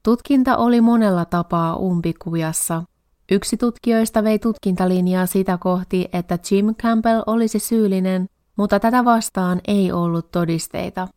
Tutkinta 0.02 0.56
oli 0.56 0.80
monella 0.80 1.24
tapaa 1.24 1.76
umpikujassa. 1.76 2.82
Yksi 3.30 3.56
tutkijoista 3.56 4.24
vei 4.24 4.38
tutkintalinjaa 4.38 5.26
sitä 5.26 5.58
kohti, 5.58 6.08
että 6.12 6.38
Jim 6.50 6.74
Campbell 6.74 7.22
olisi 7.26 7.58
syyllinen, 7.58 8.26
mutta 8.56 8.80
tätä 8.80 9.04
vastaan 9.04 9.60
ei 9.68 9.92
ollut 9.92 10.30
todisteita. 10.30 11.08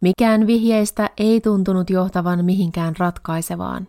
Mikään 0.00 0.46
vihjeistä 0.46 1.10
ei 1.16 1.40
tuntunut 1.40 1.90
johtavan 1.90 2.44
mihinkään 2.44 2.94
ratkaisevaan. 2.98 3.88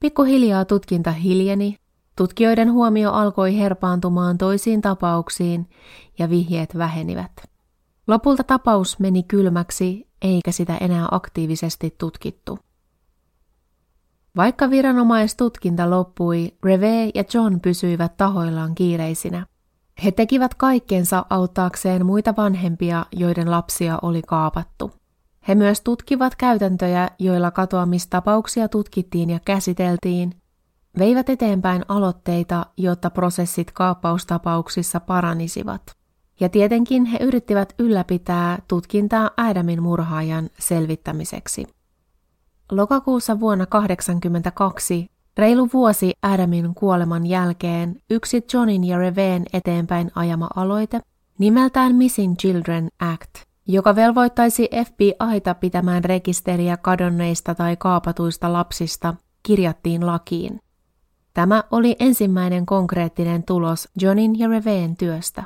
Pikkuhiljaa 0.00 0.64
tutkinta 0.64 1.12
hiljeni, 1.12 1.76
tutkijoiden 2.16 2.72
huomio 2.72 3.12
alkoi 3.12 3.58
herpaantumaan 3.58 4.38
toisiin 4.38 4.80
tapauksiin 4.80 5.70
ja 6.18 6.30
vihjeet 6.30 6.78
vähenivät. 6.78 7.32
Lopulta 8.06 8.44
tapaus 8.44 8.98
meni 8.98 9.22
kylmäksi, 9.22 10.08
eikä 10.22 10.52
sitä 10.52 10.76
enää 10.76 11.08
aktiivisesti 11.10 11.94
tutkittu. 11.98 12.58
Vaikka 14.36 14.70
loppui, 15.90 16.52
Reve 16.64 17.10
ja 17.14 17.24
John 17.34 17.60
pysyivät 17.60 18.16
tahoillaan 18.16 18.74
kiireisinä. 18.74 19.46
He 20.04 20.10
tekivät 20.10 20.54
kaikkensa 20.54 21.26
auttaakseen 21.30 22.06
muita 22.06 22.34
vanhempia, 22.36 23.06
joiden 23.12 23.50
lapsia 23.50 23.98
oli 24.02 24.22
kaapattu. 24.22 24.90
He 25.48 25.54
myös 25.54 25.80
tutkivat 25.80 26.36
käytäntöjä, 26.36 27.10
joilla 27.18 27.50
katoamistapauksia 27.50 28.68
tutkittiin 28.68 29.30
ja 29.30 29.40
käsiteltiin, 29.44 30.32
veivät 30.98 31.28
eteenpäin 31.28 31.82
aloitteita, 31.88 32.66
jotta 32.76 33.10
prosessit 33.10 33.72
kaappaustapauksissa 33.72 35.00
paranisivat. 35.00 35.82
Ja 36.40 36.48
tietenkin 36.48 37.04
he 37.04 37.18
yrittivät 37.20 37.74
ylläpitää 37.78 38.58
tutkintaa 38.68 39.30
Adamin 39.36 39.82
murhaajan 39.82 40.50
selvittämiseksi. 40.58 41.75
Lokakuussa 42.70 43.40
vuonna 43.40 43.66
1982, 43.66 45.10
reilu 45.36 45.68
vuosi 45.72 46.12
Adamin 46.22 46.74
kuoleman 46.74 47.26
jälkeen, 47.26 48.00
yksi 48.10 48.44
Johnin 48.52 48.84
ja 48.84 48.98
Reveen 48.98 49.44
eteenpäin 49.52 50.10
ajama 50.14 50.48
aloite, 50.56 51.00
nimeltään 51.38 51.94
Missing 51.94 52.36
Children 52.36 52.88
Act, 53.00 53.34
joka 53.68 53.96
velvoittaisi 53.96 54.68
FBIta 54.84 55.54
pitämään 55.54 56.04
rekisteriä 56.04 56.76
kadonneista 56.76 57.54
tai 57.54 57.76
kaapatuista 57.76 58.52
lapsista, 58.52 59.14
kirjattiin 59.42 60.06
lakiin. 60.06 60.60
Tämä 61.34 61.64
oli 61.70 61.96
ensimmäinen 61.98 62.66
konkreettinen 62.66 63.42
tulos 63.42 63.88
Johnin 64.00 64.38
ja 64.38 64.48
Reveen 64.48 64.96
työstä. 64.96 65.44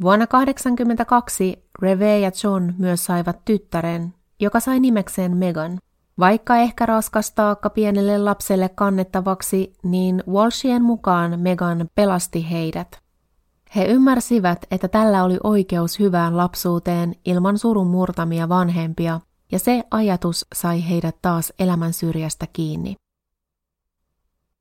Vuonna 0.00 0.26
1982 0.26 1.64
Reve 1.82 2.18
ja 2.18 2.30
John 2.44 2.72
myös 2.78 3.04
saivat 3.04 3.44
tyttären, 3.44 4.14
joka 4.40 4.60
sai 4.60 4.80
nimekseen 4.80 5.36
Megan. 5.36 5.78
Vaikka 6.18 6.56
ehkä 6.56 6.86
raskas 6.86 7.32
taakka 7.32 7.70
pienelle 7.70 8.18
lapselle 8.18 8.68
kannettavaksi, 8.68 9.72
niin 9.82 10.22
Walshien 10.28 10.82
mukaan 10.82 11.40
Megan 11.40 11.88
pelasti 11.94 12.50
heidät. 12.50 13.04
He 13.76 13.84
ymmärsivät, 13.84 14.66
että 14.70 14.88
tällä 14.88 15.24
oli 15.24 15.38
oikeus 15.44 15.98
hyvään 15.98 16.36
lapsuuteen 16.36 17.14
ilman 17.24 17.58
surun 17.58 17.86
murtamia 17.86 18.48
vanhempia, 18.48 19.20
ja 19.52 19.58
se 19.58 19.84
ajatus 19.90 20.46
sai 20.54 20.88
heidät 20.88 21.16
taas 21.22 21.52
elämän 21.58 21.92
syrjästä 21.92 22.46
kiinni. 22.52 22.94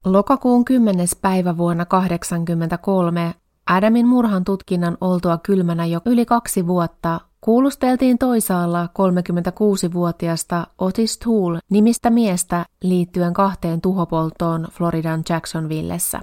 Lokakuun 0.06 0.66
10. 0.66 1.08
päivä 1.22 1.58
vuonna 1.58 1.86
1983 1.86 3.34
Adamin 3.66 4.08
murhan 4.08 4.44
tutkinnan 4.44 4.98
oltua 5.02 5.38
kylmänä 5.38 5.86
jo 5.86 6.02
yli 6.06 6.26
kaksi 6.26 6.68
vuotta 6.68 7.20
Kuulusteltiin 7.44 8.18
toisaalla 8.18 8.86
36-vuotiasta 8.86 10.68
Otis 10.78 11.18
Toole 11.18 11.60
nimistä 11.70 12.10
miestä 12.10 12.66
liittyen 12.84 13.34
kahteen 13.34 13.82
tuhopoltoon 13.82 14.68
Floridan 14.72 15.24
Jacksonvillessä. 15.30 16.22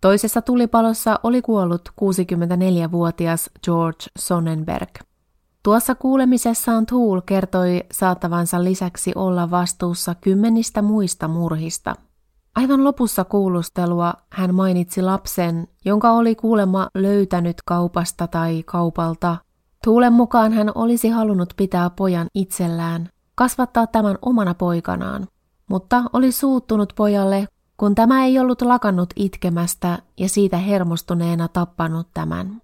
Toisessa 0.00 0.42
tulipalossa 0.42 1.20
oli 1.22 1.42
kuollut 1.42 1.88
64-vuotias 1.88 3.50
George 3.64 4.04
Sonnenberg. 4.18 4.88
Tuossa 5.62 5.94
kuulemisessaan 5.94 6.86
Toole 6.86 7.22
kertoi 7.26 7.84
saattavansa 7.92 8.64
lisäksi 8.64 9.12
olla 9.14 9.50
vastuussa 9.50 10.14
kymmenistä 10.14 10.82
muista 10.82 11.28
murhista. 11.28 11.94
Aivan 12.54 12.84
lopussa 12.84 13.24
kuulustelua 13.24 14.14
hän 14.30 14.54
mainitsi 14.54 15.02
lapsen, 15.02 15.68
jonka 15.84 16.10
oli 16.12 16.34
kuulemma 16.34 16.88
löytänyt 16.94 17.56
kaupasta 17.64 18.26
tai 18.26 18.62
kaupalta 18.62 19.36
Tuulen 19.84 20.12
mukaan 20.12 20.52
hän 20.52 20.72
olisi 20.74 21.08
halunnut 21.08 21.54
pitää 21.56 21.90
pojan 21.90 22.26
itsellään, 22.34 23.08
kasvattaa 23.34 23.86
tämän 23.86 24.18
omana 24.22 24.54
poikanaan, 24.54 25.28
mutta 25.68 26.02
oli 26.12 26.32
suuttunut 26.32 26.92
pojalle, 26.96 27.48
kun 27.76 27.94
tämä 27.94 28.24
ei 28.24 28.38
ollut 28.38 28.62
lakannut 28.62 29.10
itkemästä 29.16 29.98
ja 30.18 30.28
siitä 30.28 30.56
hermostuneena 30.56 31.48
tappanut 31.48 32.08
tämän. 32.14 32.62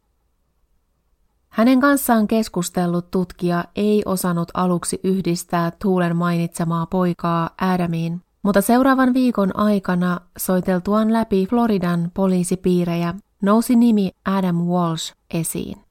Hänen 1.49 1.81
kanssaan 1.81 2.27
keskustellut 2.27 3.11
tutkija 3.11 3.65
ei 3.77 4.03
osannut 4.05 4.49
aluksi 4.55 5.01
yhdistää 5.05 5.73
Tuulen 5.83 6.17
mainitsemaa 6.17 6.87
poikaa 6.87 7.51
Adamiin, 7.61 8.21
mutta 8.43 8.61
seuraavan 8.61 9.15
viikon 9.15 9.57
aikana 9.57 10.21
soiteltuaan 10.39 11.13
läpi 11.13 11.47
Floridan 11.51 12.11
poliisipiirejä 12.15 13.15
nousi 13.43 13.77
nimi 13.77 14.11
Adam 14.25 14.57
Walsh 14.57 15.15
esiin. 15.35 15.86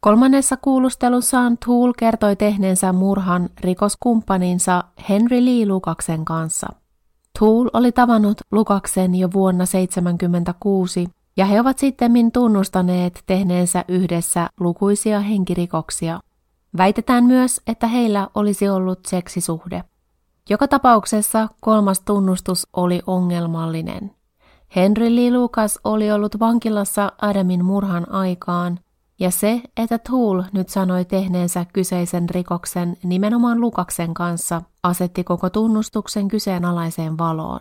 Kolmannessa 0.00 0.56
kuulustelussaan 0.56 1.58
Tool 1.66 1.92
kertoi 1.98 2.36
tehneensä 2.36 2.92
murhan 2.92 3.48
rikoskumppaninsa 3.60 4.84
Henry 5.08 5.44
Lee 5.44 5.66
Lukaksen 5.66 6.24
kanssa. 6.24 6.66
Tool 7.38 7.68
oli 7.72 7.92
tavannut 7.92 8.40
Lukaksen 8.52 9.14
jo 9.14 9.28
vuonna 9.32 9.64
1976 9.66 11.06
ja 11.36 11.46
he 11.46 11.60
ovat 11.60 11.78
sitten 11.78 12.32
tunnustaneet 12.32 13.22
tehneensä 13.26 13.84
yhdessä 13.88 14.50
lukuisia 14.60 15.20
henkirikoksia. 15.20 16.20
Väitetään 16.76 17.24
myös, 17.24 17.60
että 17.66 17.86
heillä 17.86 18.28
olisi 18.34 18.68
ollut 18.68 18.98
seksisuhde. 19.06 19.84
Joka 20.50 20.68
tapauksessa 20.68 21.48
kolmas 21.60 22.00
tunnustus 22.00 22.66
oli 22.72 23.02
ongelmallinen. 23.06 24.10
Henry 24.76 25.16
Lee 25.16 25.30
Lucas 25.30 25.78
oli 25.84 26.12
ollut 26.12 26.40
vankilassa 26.40 27.12
Adamin 27.22 27.64
murhan 27.64 28.12
aikaan 28.12 28.78
ja 29.18 29.30
se, 29.30 29.62
että 29.76 29.98
Tool 29.98 30.42
nyt 30.52 30.68
sanoi 30.68 31.04
tehneensä 31.04 31.66
kyseisen 31.72 32.30
rikoksen 32.30 32.96
nimenomaan 33.02 33.60
Lukaksen 33.60 34.14
kanssa, 34.14 34.62
asetti 34.82 35.24
koko 35.24 35.50
tunnustuksen 35.50 36.28
kyseenalaiseen 36.28 37.18
valoon. 37.18 37.60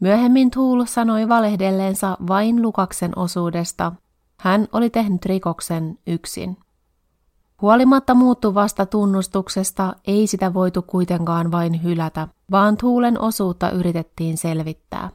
Myöhemmin 0.00 0.50
Tool 0.50 0.84
sanoi 0.84 1.28
valehdelleensa 1.28 2.16
vain 2.28 2.62
Lukaksen 2.62 3.18
osuudesta. 3.18 3.92
Hän 4.40 4.68
oli 4.72 4.90
tehnyt 4.90 5.24
rikoksen 5.24 5.98
yksin. 6.06 6.56
Huolimatta 7.62 8.14
muuttuvasta 8.14 8.86
tunnustuksesta 8.86 9.94
ei 10.06 10.26
sitä 10.26 10.54
voitu 10.54 10.82
kuitenkaan 10.82 11.52
vain 11.52 11.82
hylätä, 11.82 12.28
vaan 12.50 12.76
Tuulen 12.76 13.20
osuutta 13.20 13.70
yritettiin 13.70 14.36
selvittää. 14.38 15.10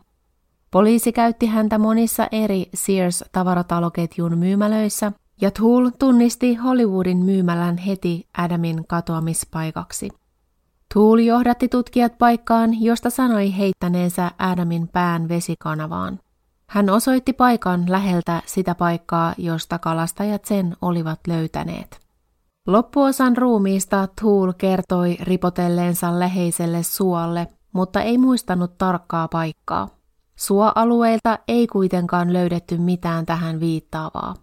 Poliisi 0.72 1.12
käytti 1.12 1.46
häntä 1.46 1.78
monissa 1.78 2.28
eri 2.32 2.70
Sears-tavarataloketjun 2.76 4.38
myymälöissä 4.38 5.12
ja 5.43 5.51
Tool 5.51 5.89
tunnisti 5.99 6.56
Hollywoodin 6.56 7.17
myymälän 7.17 7.77
heti 7.77 8.27
Adamin 8.38 8.88
katoamispaikaksi. 8.88 10.10
Tool 10.93 11.17
johdatti 11.17 11.67
tutkijat 11.67 12.17
paikkaan, 12.17 12.82
josta 12.82 13.10
sanoi 13.10 13.58
heittäneensä 13.58 14.32
Adamin 14.38 14.88
pään 14.88 15.29
vesikanavaan. 15.29 16.19
Hän 16.67 16.89
osoitti 16.89 17.34
paikan 17.34 17.86
läheltä 17.88 18.41
sitä 18.45 18.75
paikkaa, 18.75 19.34
josta 19.38 19.79
kalastajat 19.79 20.45
sen 20.45 20.75
olivat 20.82 21.19
löytäneet. 21.27 21.99
Loppuosan 22.67 23.38
ruumiista 23.38 24.08
Tool 24.21 24.51
kertoi 24.58 25.17
ripotelleensa 25.21 26.19
läheiselle 26.19 26.84
suolle, 26.84 27.47
mutta 27.73 28.01
ei 28.01 28.17
muistanut 28.17 28.77
tarkkaa 28.77 29.27
paikkaa. 29.27 29.88
Suoalueilta 30.36 31.39
ei 31.47 31.67
kuitenkaan 31.67 32.34
löydetty 32.34 32.77
mitään 32.77 33.25
tähän 33.25 33.60
viittaavaa. 33.60 34.42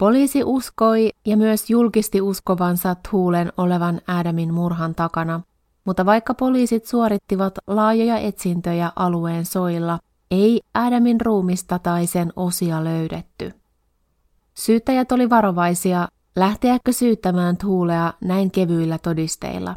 Poliisi 0.00 0.44
uskoi 0.44 1.10
ja 1.26 1.36
myös 1.36 1.70
julkisti 1.70 2.20
uskovansa 2.20 2.96
Tuulen 3.10 3.52
olevan 3.56 4.00
Adamin 4.06 4.54
murhan 4.54 4.94
takana, 4.94 5.40
mutta 5.84 6.06
vaikka 6.06 6.34
poliisit 6.34 6.86
suorittivat 6.86 7.54
laajoja 7.66 8.18
etsintöjä 8.18 8.92
alueen 8.96 9.44
soilla, 9.44 9.98
ei 10.30 10.60
Adamin 10.74 11.20
ruumista 11.20 11.78
tai 11.78 12.06
sen 12.06 12.32
osia 12.36 12.84
löydetty. 12.84 13.52
Syyttäjät 14.54 15.12
oli 15.12 15.30
varovaisia, 15.30 16.08
lähteäkö 16.36 16.92
syyttämään 16.92 17.56
Tuulea 17.56 18.12
näin 18.20 18.50
kevyillä 18.50 18.98
todisteilla. 18.98 19.76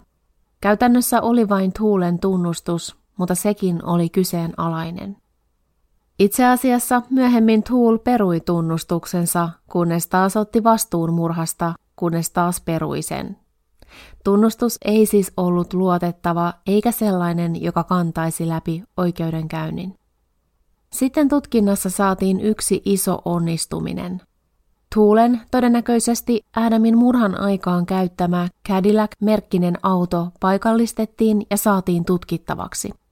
Käytännössä 0.61 1.21
oli 1.21 1.49
vain 1.49 1.73
Tuulen 1.79 2.19
tunnustus, 2.19 2.95
mutta 3.17 3.35
sekin 3.35 3.85
oli 3.85 4.09
kyseenalainen. 4.09 5.22
Itse 6.23 6.45
asiassa 6.45 7.01
myöhemmin 7.09 7.63
Tool 7.63 7.97
perui 7.97 8.39
tunnustuksensa, 8.39 9.49
kunnes 9.71 10.07
taas 10.07 10.37
otti 10.37 10.63
vastuun 10.63 11.13
murhasta, 11.13 11.73
kunnes 11.95 12.29
taas 12.29 12.61
perui 12.61 13.01
sen. 13.01 13.37
Tunnustus 14.23 14.77
ei 14.85 15.05
siis 15.05 15.33
ollut 15.37 15.73
luotettava 15.73 16.53
eikä 16.67 16.91
sellainen, 16.91 17.63
joka 17.63 17.83
kantaisi 17.83 18.47
läpi 18.47 18.83
oikeudenkäynnin. 18.97 19.95
Sitten 20.93 21.29
tutkinnassa 21.29 21.89
saatiin 21.89 22.41
yksi 22.41 22.81
iso 22.85 23.21
onnistuminen. 23.25 24.21
Tuulen 24.95 25.41
todennäköisesti 25.51 26.41
Adamin 26.55 26.97
murhan 26.97 27.39
aikaan 27.39 27.85
käyttämä 27.85 28.47
Cadillac-merkkinen 28.69 29.75
auto 29.83 30.27
paikallistettiin 30.39 31.45
ja 31.49 31.57
saatiin 31.57 32.05
tutkittavaksi. 32.05 33.02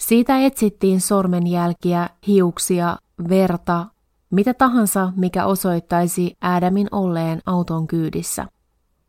Siitä 0.00 0.38
etsittiin 0.38 1.00
sormenjälkiä, 1.00 2.08
hiuksia, 2.26 2.96
verta, 3.28 3.86
mitä 4.30 4.54
tahansa, 4.54 5.12
mikä 5.16 5.44
osoittaisi 5.44 6.36
Adamin 6.40 6.88
olleen 6.90 7.42
auton 7.46 7.86
kyydissä. 7.86 8.46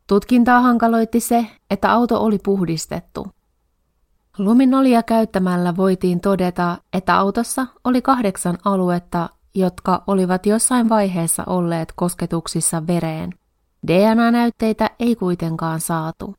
Tutkintaa 0.06 0.60
hankaloitti 0.60 1.20
se, 1.20 1.46
että 1.70 1.92
auto 1.92 2.24
oli 2.24 2.38
puhdistettu. 2.44 3.26
Luminolia 4.38 5.02
käyttämällä 5.02 5.76
voitiin 5.76 6.20
todeta, 6.20 6.78
että 6.92 7.18
autossa 7.18 7.66
oli 7.84 8.02
kahdeksan 8.02 8.58
aluetta, 8.64 9.28
jotka 9.54 10.02
olivat 10.06 10.46
jossain 10.46 10.88
vaiheessa 10.88 11.44
olleet 11.46 11.92
kosketuksissa 11.96 12.86
vereen. 12.86 13.34
DNA-näytteitä 13.86 14.90
ei 14.98 15.16
kuitenkaan 15.16 15.80
saatu. 15.80 16.34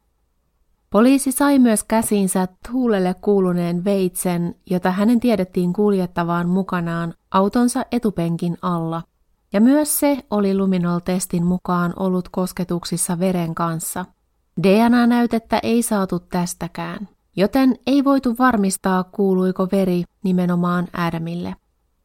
Poliisi 0.89 1.32
sai 1.32 1.60
myös 1.60 1.84
käsinsä 1.84 2.47
Tuulelle 2.71 3.15
kuuluneen 3.21 3.84
veitsen, 3.86 4.56
jota 4.69 4.91
hänen 4.91 5.19
tiedettiin 5.19 5.73
kuljettavaan 5.73 6.49
mukanaan 6.49 7.13
autonsa 7.32 7.86
etupenkin 7.91 8.58
alla. 8.62 9.04
Ja 9.54 9.62
myös 9.62 9.99
se 9.99 10.17
oli 10.32 10.58
Luminol-testin 10.58 11.45
mukaan 11.45 11.93
ollut 11.95 12.30
kosketuksissa 12.30 13.19
veren 13.19 13.56
kanssa. 13.56 14.06
DNA-näytettä 14.63 15.60
ei 15.63 15.82
saatu 15.82 16.19
tästäkään, 16.19 17.08
joten 17.36 17.75
ei 17.88 18.04
voitu 18.04 18.36
varmistaa 18.39 19.04
kuuluiko 19.04 19.67
veri 19.71 20.04
nimenomaan 20.23 20.88
Adamille. 20.93 21.56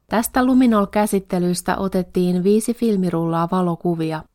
Tästä 0.08 0.44
Luminol-käsittelystä 0.44 1.76
otettiin 1.76 2.44
viisi 2.44 2.74
filmirullaa 2.74 3.48
valokuvia– 3.50 4.22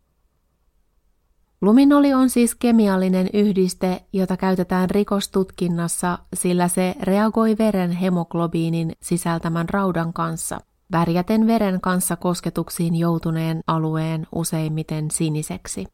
Luminoli 1.62 2.14
on 2.14 2.30
siis 2.30 2.56
kemiallinen 2.56 3.30
yhdiste, 3.34 4.02
jota 4.14 4.38
käytetään 4.38 4.90
rikostutkinnassa, 4.90 6.18
sillä 6.34 6.68
se 6.68 6.96
reagoi 7.02 7.56
veren 7.58 7.92
hemoglobiinin 7.92 8.92
sisältämän 9.02 9.70
raudan 9.70 10.14
kanssa, 10.14 10.60
värjäten 10.92 11.48
veren 11.48 11.82
kanssa 11.82 12.16
kosketuksiin 12.16 12.96
joutuneen 12.96 13.62
alueen 13.68 14.28
useimmiten 14.36 15.12
siniseksi. 15.12 15.86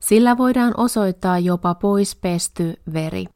Sillä 0.00 0.38
voidaan 0.38 0.74
osoittaa 0.76 1.38
jopa 1.38 1.74
poispesty 1.74 2.74
veri. 2.92 3.26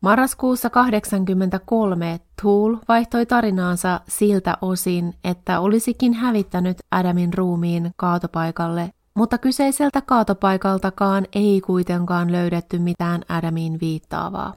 Marraskuussa 0.00 0.70
1983 0.70 2.20
Tool 2.42 2.76
vaihtoi 2.88 3.26
tarinaansa 3.26 4.00
siltä 4.08 4.58
osin, 4.60 5.14
että 5.24 5.60
olisikin 5.60 6.14
hävittänyt 6.14 6.76
Adamin 6.90 7.34
ruumiin 7.34 7.90
kaatopaikalle 7.96 8.90
mutta 9.16 9.38
kyseiseltä 9.38 10.00
kaatopaikaltakaan 10.00 11.26
ei 11.32 11.60
kuitenkaan 11.60 12.32
löydetty 12.32 12.78
mitään 12.78 13.22
Adamiin 13.28 13.80
viittaavaa. 13.80 14.54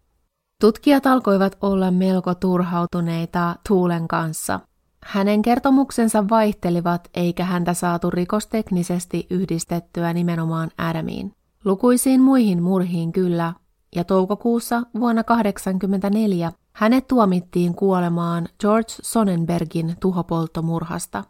Tutkijat 0.61 1.05
alkoivat 1.05 1.57
olla 1.61 1.91
melko 1.91 2.35
turhautuneita 2.35 3.55
Tuulen 3.67 4.07
kanssa. 4.07 4.59
Hänen 5.03 5.41
kertomuksensa 5.41 6.29
vaihtelivat 6.29 7.09
eikä 7.13 7.45
häntä 7.45 7.73
saatu 7.73 8.09
rikosteknisesti 8.09 9.27
yhdistettyä 9.29 10.13
nimenomaan 10.13 10.69
Adamiin. 10.77 11.31
lukuisiin 11.65 12.21
muihin 12.21 12.63
murhiin 12.63 13.11
kyllä, 13.11 13.53
ja 13.95 14.03
toukokuussa 14.03 14.83
vuonna 14.99 15.23
1984 15.23 16.51
hänet 16.73 17.07
tuomittiin 17.07 17.75
kuolemaan 17.75 18.47
George 18.59 18.89
Sonnenbergin 19.01 19.95
tuhopolttomurhasta. 19.99 21.23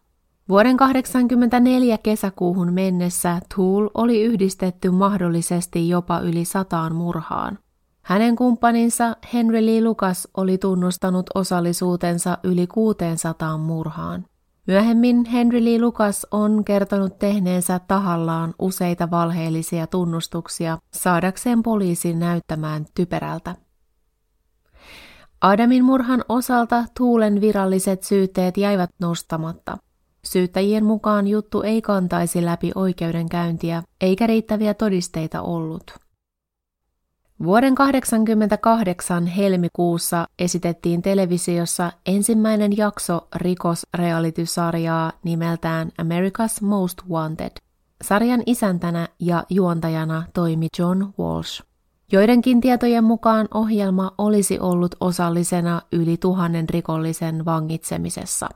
Vuoden 0.49 0.77
1984 0.77 1.97
kesäkuuhun 1.97 2.73
mennessä 2.73 3.39
Tool 3.55 3.89
oli 3.93 4.21
yhdistetty 4.23 4.89
mahdollisesti 4.89 5.89
jopa 5.89 6.19
yli 6.19 6.45
sataan 6.45 6.95
murhaan. 6.95 7.59
Hänen 8.01 8.35
kumppaninsa 8.35 9.15
Henry 9.33 9.65
Lee 9.65 9.83
Lucas 9.83 10.27
oli 10.37 10.57
tunnustanut 10.57 11.25
osallisuutensa 11.35 12.37
yli 12.43 12.67
600 12.67 13.57
murhaan. 13.57 14.25
Myöhemmin 14.67 15.25
Henry 15.25 15.65
Lee 15.65 15.81
Lucas 15.81 16.27
on 16.31 16.65
kertonut 16.65 17.19
tehneensä 17.19 17.79
tahallaan 17.79 18.53
useita 18.59 19.11
valheellisia 19.11 19.87
tunnustuksia 19.87 20.77
saadakseen 20.93 21.63
poliisin 21.63 22.19
näyttämään 22.19 22.85
typerältä. 22.95 23.55
Adamin 25.41 25.83
murhan 25.83 26.23
osalta 26.29 26.85
Tuulen 26.97 27.41
viralliset 27.41 28.03
syytteet 28.03 28.57
jäivät 28.57 28.89
nostamatta. 28.99 29.77
Syyttäjien 30.25 30.85
mukaan 30.85 31.27
juttu 31.27 31.61
ei 31.61 31.81
kantaisi 31.81 32.45
läpi 32.45 32.71
oikeudenkäyntiä, 32.75 33.83
eikä 34.01 34.27
riittäviä 34.27 34.73
todisteita 34.73 35.41
ollut. 35.41 35.93
Vuoden 37.43 37.75
1988 37.75 39.25
helmikuussa 39.27 40.27
esitettiin 40.39 41.01
televisiossa 41.01 41.91
ensimmäinen 42.05 42.77
jakso 42.77 43.27
rikosrealitysarjaa 43.35 45.11
nimeltään 45.23 45.91
America's 46.01 46.65
Most 46.65 46.97
Wanted. 47.09 47.51
Sarjan 48.03 48.43
isäntänä 48.45 49.07
ja 49.19 49.43
juontajana 49.49 50.23
toimi 50.33 50.67
John 50.79 51.13
Walsh. 51.19 51.63
Joidenkin 52.11 52.61
tietojen 52.61 53.03
mukaan 53.03 53.47
ohjelma 53.53 54.11
olisi 54.17 54.59
ollut 54.59 54.95
osallisena 54.99 55.81
yli 55.91 56.17
tuhannen 56.17 56.69
rikollisen 56.69 57.45
vangitsemisessa. 57.45 58.49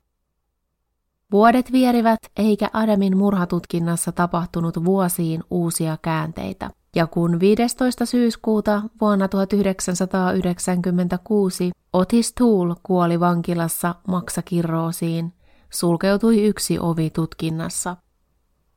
Vuodet 1.34 1.72
vierivät 1.72 2.20
eikä 2.38 2.70
Adamin 2.74 3.18
murhatutkinnassa 3.18 4.12
tapahtunut 4.12 4.86
vuosiin 4.86 5.44
uusia 5.52 5.98
käänteitä. 6.02 6.70
Ja 6.96 7.08
kun 7.08 7.40
15. 7.40 8.06
syyskuuta 8.06 8.82
vuonna 9.02 9.28
1996 9.28 11.72
Otis 11.94 12.34
Tool 12.34 12.76
kuoli 12.84 13.20
vankilassa 13.20 13.96
maksakirroosiin, 14.08 15.34
sulkeutui 15.70 16.44
yksi 16.44 16.80
ovi 16.80 17.10
tutkinnassa. 17.10 17.98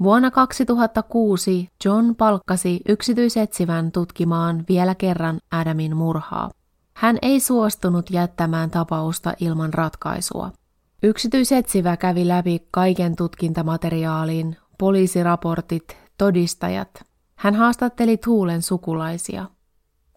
Vuonna 0.03 0.31
2006 0.31 1.69
John 1.85 2.15
palkkasi 2.15 2.81
yksityisetsivän 2.89 3.93
tutkimaan 3.93 4.65
vielä 4.69 4.95
kerran 4.95 5.39
Adamin 5.51 5.97
murhaa. 5.97 6.51
Hän 6.95 7.19
ei 7.23 7.41
suostunut 7.41 8.11
jättämään 8.11 8.71
tapausta 8.71 9.35
ilman 9.41 9.75
ratkaisua. 9.75 10.51
Yksityisetsivä 11.03 11.97
kävi 11.97 12.29
läpi 12.29 12.69
kaiken 12.71 13.17
tutkintamateriaalin, 13.17 14.57
poliisiraportit, 14.79 15.97
todistajat. 16.19 17.05
Hän 17.35 17.55
haastatteli 17.55 18.17
Tuulen 18.17 18.63
sukulaisia. 18.63 19.47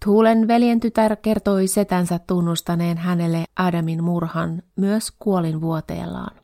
Tuulen 0.06 0.48
veljen 0.48 0.80
tytär 0.80 1.16
kertoi 1.16 1.68
setänsä 1.68 2.20
tunnustaneen 2.20 2.98
hänelle 2.98 3.46
Adamin 3.56 4.04
murhan 4.04 4.64
myös 4.76 5.12
kuolinvuoteellaan. 5.20 6.36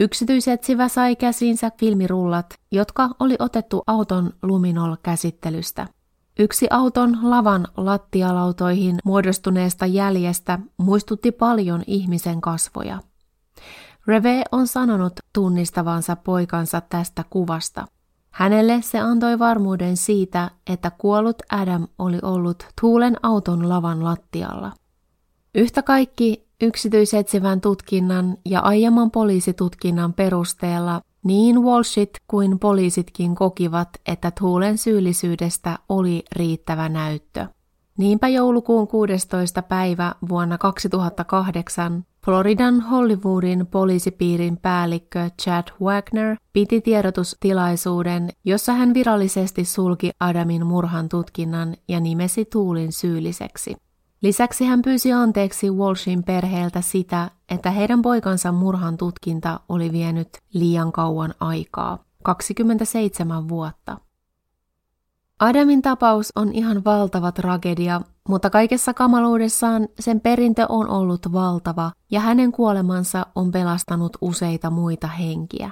Yksityisetsivä 0.00 0.88
sai 0.88 1.16
käsiinsä 1.16 1.70
filmirullat, 1.80 2.46
jotka 2.72 3.08
oli 3.20 3.36
otettu 3.38 3.82
auton 3.86 4.32
luminol-käsittelystä. 4.42 5.86
Yksi 6.40 6.66
auton 6.70 7.18
lavan 7.22 7.66
lattialautoihin 7.76 8.96
muodostuneesta 9.04 9.86
jäljestä 9.86 10.58
muistutti 10.76 11.32
paljon 11.32 11.82
ihmisen 11.86 12.40
kasvoja. 12.40 12.98
Reve 14.06 14.42
on 14.52 14.66
sanonut 14.66 15.12
tunnistavansa 15.32 16.16
poikansa 16.16 16.80
tästä 16.80 17.24
kuvasta. 17.30 17.86
Hänelle 18.30 18.82
se 18.82 18.98
antoi 18.98 19.38
varmuuden 19.38 19.96
siitä, 19.96 20.50
että 20.66 20.90
kuollut 20.90 21.42
Adam 21.50 21.88
oli 21.98 22.18
ollut 22.22 22.66
Tuulen 22.80 23.16
auton 23.22 23.68
lavan 23.68 24.04
lattialla. 24.04 24.72
Yhtä 25.54 25.82
kaikki 25.82 26.48
yksityisetsivän 26.60 27.60
tutkinnan 27.60 28.36
ja 28.44 28.60
aiemman 28.60 29.10
poliisitutkinnan 29.10 30.12
perusteella 30.12 31.00
niin 31.24 31.62
Walshit 31.62 32.10
kuin 32.26 32.58
poliisitkin 32.58 33.34
kokivat, 33.34 33.88
että 34.06 34.32
Tuulen 34.38 34.78
syyllisyydestä 34.78 35.78
oli 35.88 36.22
riittävä 36.36 36.88
näyttö. 36.88 37.46
Niinpä 37.98 38.28
joulukuun 38.28 38.88
16. 38.88 39.62
päivä 39.62 40.14
vuonna 40.28 40.58
2008 40.58 42.04
Floridan 42.24 42.80
Hollywoodin 42.80 43.66
poliisipiirin 43.66 44.56
päällikkö 44.56 45.30
Chad 45.42 45.68
Wagner 45.82 46.36
piti 46.52 46.80
tiedotustilaisuuden, 46.80 48.30
jossa 48.44 48.72
hän 48.72 48.94
virallisesti 48.94 49.64
sulki 49.64 50.10
Adamin 50.20 50.66
murhan 50.66 51.08
tutkinnan 51.08 51.76
ja 51.88 52.00
nimesi 52.00 52.44
Tuulin 52.44 52.92
syylliseksi. 52.92 53.76
Lisäksi 54.22 54.64
hän 54.64 54.82
pyysi 54.82 55.12
anteeksi 55.12 55.70
Walshin 55.70 56.22
perheeltä 56.24 56.80
sitä, 56.80 57.30
että 57.48 57.70
heidän 57.70 58.02
poikansa 58.02 58.52
murhan 58.52 58.96
tutkinta 58.96 59.60
oli 59.68 59.92
vienyt 59.92 60.28
liian 60.52 60.92
kauan 60.92 61.34
aikaa, 61.40 61.98
27 62.22 63.48
vuotta. 63.48 63.98
Adamin 65.40 65.82
tapaus 65.82 66.32
on 66.36 66.52
ihan 66.52 66.84
valtava 66.84 67.32
tragedia, 67.32 68.00
mutta 68.28 68.50
kaikessa 68.50 68.94
kamaluudessaan 68.94 69.88
sen 70.00 70.20
perintö 70.20 70.66
on 70.68 70.88
ollut 70.88 71.32
valtava 71.32 71.92
ja 72.10 72.20
hänen 72.20 72.52
kuolemansa 72.52 73.26
on 73.34 73.50
pelastanut 73.50 74.16
useita 74.20 74.70
muita 74.70 75.06
henkiä. 75.06 75.70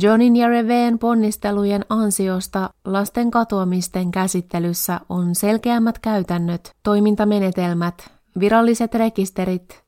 Johnin 0.00 0.36
ja 0.36 0.48
Reveen 0.48 0.98
ponnistelujen 0.98 1.84
ansiosta 1.88 2.70
lasten 2.84 3.30
katoamisten 3.30 4.10
käsittelyssä 4.10 5.00
on 5.08 5.34
selkeämmät 5.34 5.98
käytännöt, 5.98 6.72
toimintamenetelmät, 6.82 8.10
viralliset 8.40 8.94
rekisterit 8.94 9.82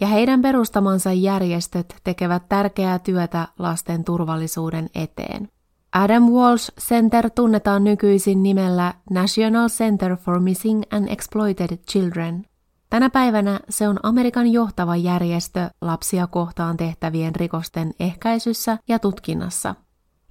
ja 0.00 0.06
heidän 0.06 0.42
perustamansa 0.42 1.12
järjestöt 1.12 1.96
tekevät 2.04 2.42
tärkeää 2.48 2.98
työtä 2.98 3.48
lasten 3.58 4.04
turvallisuuden 4.04 4.90
eteen. 4.94 5.48
Adam 5.92 6.22
Walsh 6.22 6.72
Center 6.80 7.30
tunnetaan 7.30 7.84
nykyisin 7.84 8.42
nimellä 8.42 8.94
National 9.10 9.68
Center 9.68 10.16
for 10.16 10.40
Missing 10.40 10.82
and 10.90 11.08
Exploited 11.08 11.76
Children. 11.90 12.46
Tänä 12.92 13.10
päivänä 13.10 13.60
se 13.68 13.88
on 13.88 13.98
Amerikan 14.02 14.52
johtava 14.52 14.96
järjestö 14.96 15.70
lapsia 15.80 16.26
kohtaan 16.26 16.76
tehtävien 16.76 17.36
rikosten 17.36 17.92
ehkäisyssä 18.00 18.78
ja 18.88 18.98
tutkinnassa. 18.98 19.74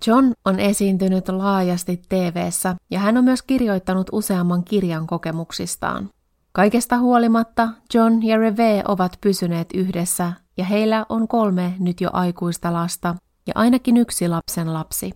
John 0.08 0.32
on 0.46 0.60
esiintynyt 0.60 1.30
laajasti 1.30 2.02
tv 2.10 2.50
ja 2.92 3.00
hän 3.00 3.18
on 3.18 3.24
myös 3.24 3.42
kirjoittanut 3.42 4.08
useamman 4.12 4.64
kirjan 4.64 5.08
kokemuksistaan. 5.08 6.10
Kaikesta 6.52 6.98
huolimatta 6.98 7.70
John 7.94 8.24
ja 8.24 8.38
Reve 8.38 8.84
ovat 8.88 9.18
pysyneet 9.22 9.70
yhdessä 9.74 10.34
ja 10.58 10.66
heillä 10.66 11.06
on 11.10 11.28
kolme 11.28 11.74
nyt 11.80 12.02
jo 12.02 12.10
aikuista 12.14 12.74
lasta 12.74 13.16
ja 13.48 13.54
ainakin 13.56 13.98
yksi 13.98 14.28
lapsen 14.28 14.74
lapsi. 14.74 15.12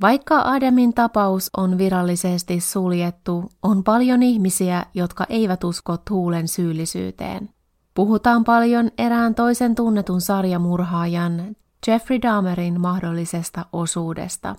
Vaikka 0.00 0.42
Adamin 0.44 0.94
tapaus 0.94 1.50
on 1.56 1.78
virallisesti 1.78 2.60
suljettu, 2.60 3.44
on 3.62 3.84
paljon 3.84 4.22
ihmisiä, 4.22 4.86
jotka 4.94 5.26
eivät 5.28 5.64
usko 5.64 5.96
Tuulen 5.96 6.48
syyllisyyteen. 6.48 7.48
Puhutaan 7.94 8.44
paljon 8.44 8.90
erään 8.98 9.34
toisen 9.34 9.74
tunnetun 9.74 10.20
sarjamurhaajan 10.20 11.56
Jeffrey 11.86 12.22
Dahmerin 12.22 12.80
mahdollisesta 12.80 13.66
osuudesta. 13.72 14.56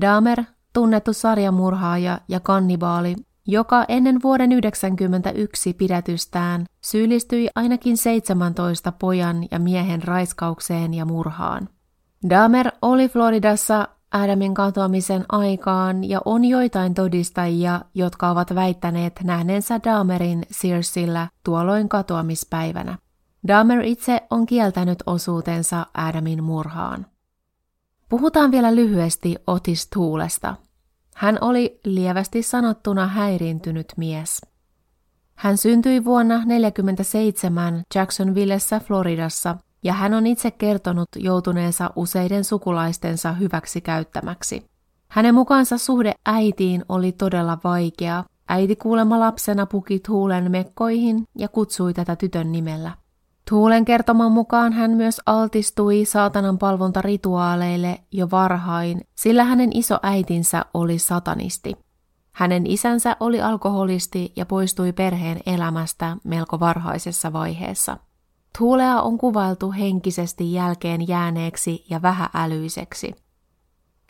Dahmer, 0.00 0.44
tunnettu 0.72 1.12
sarjamurhaaja 1.12 2.20
ja 2.28 2.40
kannibaali, 2.40 3.16
joka 3.46 3.84
ennen 3.88 4.22
vuoden 4.22 4.50
1991 4.50 5.74
pidätystään 5.74 6.64
syyllistyi 6.80 7.48
ainakin 7.54 7.96
17 7.96 8.92
pojan 8.92 9.44
ja 9.50 9.58
miehen 9.58 10.02
raiskaukseen 10.02 10.94
ja 10.94 11.04
murhaan. 11.04 11.68
Dahmer 12.30 12.70
oli 12.82 13.08
Floridassa 13.08 13.88
Adamin 14.12 14.54
katoamisen 14.54 15.24
aikaan 15.28 16.04
ja 16.04 16.20
on 16.24 16.44
joitain 16.44 16.94
todistajia, 16.94 17.80
jotka 17.94 18.30
ovat 18.30 18.54
väittäneet 18.54 19.20
nähneensä 19.24 19.80
Dahmerin 19.84 20.42
Searsillä 20.50 21.28
tuolloin 21.44 21.88
katoamispäivänä. 21.88 22.98
Dahmer 23.48 23.82
itse 23.82 24.20
on 24.30 24.46
kieltänyt 24.46 25.02
osuutensa 25.06 25.86
Adamin 25.94 26.44
murhaan. 26.44 27.06
Puhutaan 28.08 28.50
vielä 28.50 28.74
lyhyesti 28.74 29.36
Otis 29.46 29.88
Tuulesta. 29.94 30.56
Hän 31.14 31.38
oli 31.40 31.80
lievästi 31.84 32.42
sanottuna 32.42 33.06
häiriintynyt 33.06 33.92
mies. 33.96 34.40
Hän 35.34 35.58
syntyi 35.58 36.04
vuonna 36.04 36.34
1947 36.34 37.82
Jacksonvillessä 37.94 38.80
Floridassa 38.80 39.56
ja 39.86 39.92
hän 39.92 40.14
on 40.14 40.26
itse 40.26 40.50
kertonut 40.50 41.08
joutuneensa 41.16 41.90
useiden 41.96 42.44
sukulaistensa 42.44 43.32
hyväksi 43.32 43.80
käyttämäksi. 43.80 44.66
Hänen 45.08 45.34
mukaansa 45.34 45.78
suhde 45.78 46.12
äitiin 46.26 46.84
oli 46.88 47.12
todella 47.12 47.58
vaikea. 47.64 48.24
Äiti 48.48 48.76
kuulemma 48.76 49.20
lapsena 49.20 49.66
puki 49.66 50.00
Tuulen 50.06 50.50
mekkoihin 50.50 51.24
ja 51.38 51.48
kutsui 51.48 51.94
tätä 51.94 52.16
tytön 52.16 52.52
nimellä. 52.52 52.92
Tuulen 53.50 53.84
kertoman 53.84 54.32
mukaan 54.32 54.72
hän 54.72 54.90
myös 54.90 55.20
altistui 55.26 56.04
saatanan 56.04 56.58
palvontarituaaleille 56.58 57.98
jo 58.12 58.28
varhain, 58.30 59.00
sillä 59.14 59.44
hänen 59.44 59.70
iso 59.74 59.98
äitinsä 60.02 60.64
oli 60.74 60.98
satanisti. 60.98 61.76
Hänen 62.32 62.66
isänsä 62.66 63.16
oli 63.20 63.42
alkoholisti 63.42 64.32
ja 64.36 64.46
poistui 64.46 64.92
perheen 64.92 65.40
elämästä 65.46 66.16
melko 66.24 66.60
varhaisessa 66.60 67.32
vaiheessa. 67.32 67.96
Tuulea 68.58 69.02
on 69.02 69.18
kuvailtu 69.18 69.72
henkisesti 69.72 70.52
jälkeen 70.52 71.08
jääneeksi 71.08 71.84
ja 71.90 72.02
vähäälyiseksi. 72.02 73.14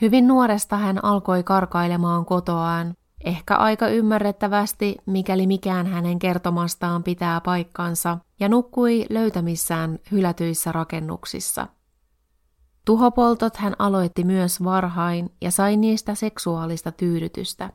Hyvin 0.03 0.29
nuoresta 0.29 0.77
hän 0.77 1.05
alkoi 1.05 1.43
karkailemaan 1.43 2.25
kotoaan, 2.25 2.95
ehkä 3.25 3.57
aika 3.57 3.89
ymmärrettävästi, 3.89 4.97
mikäli 5.07 5.47
mikään 5.47 5.87
hänen 5.87 6.19
kertomastaan 6.19 7.03
pitää 7.03 7.41
paikkansa, 7.41 8.19
ja 8.41 8.49
nukkui 8.49 9.07
löytämissään 9.11 9.99
hylätyissä 10.13 10.73
rakennuksissa. 10.73 11.67
Tuhopoltot 12.85 13.57
hän 13.57 13.77
aloitti 13.79 14.25
myös 14.25 14.65
varhain 14.65 15.31
ja 15.41 15.51
sai 15.51 15.77
niistä 15.77 16.15
seksuaalista 16.15 16.93
tyydytystä. 16.93 17.71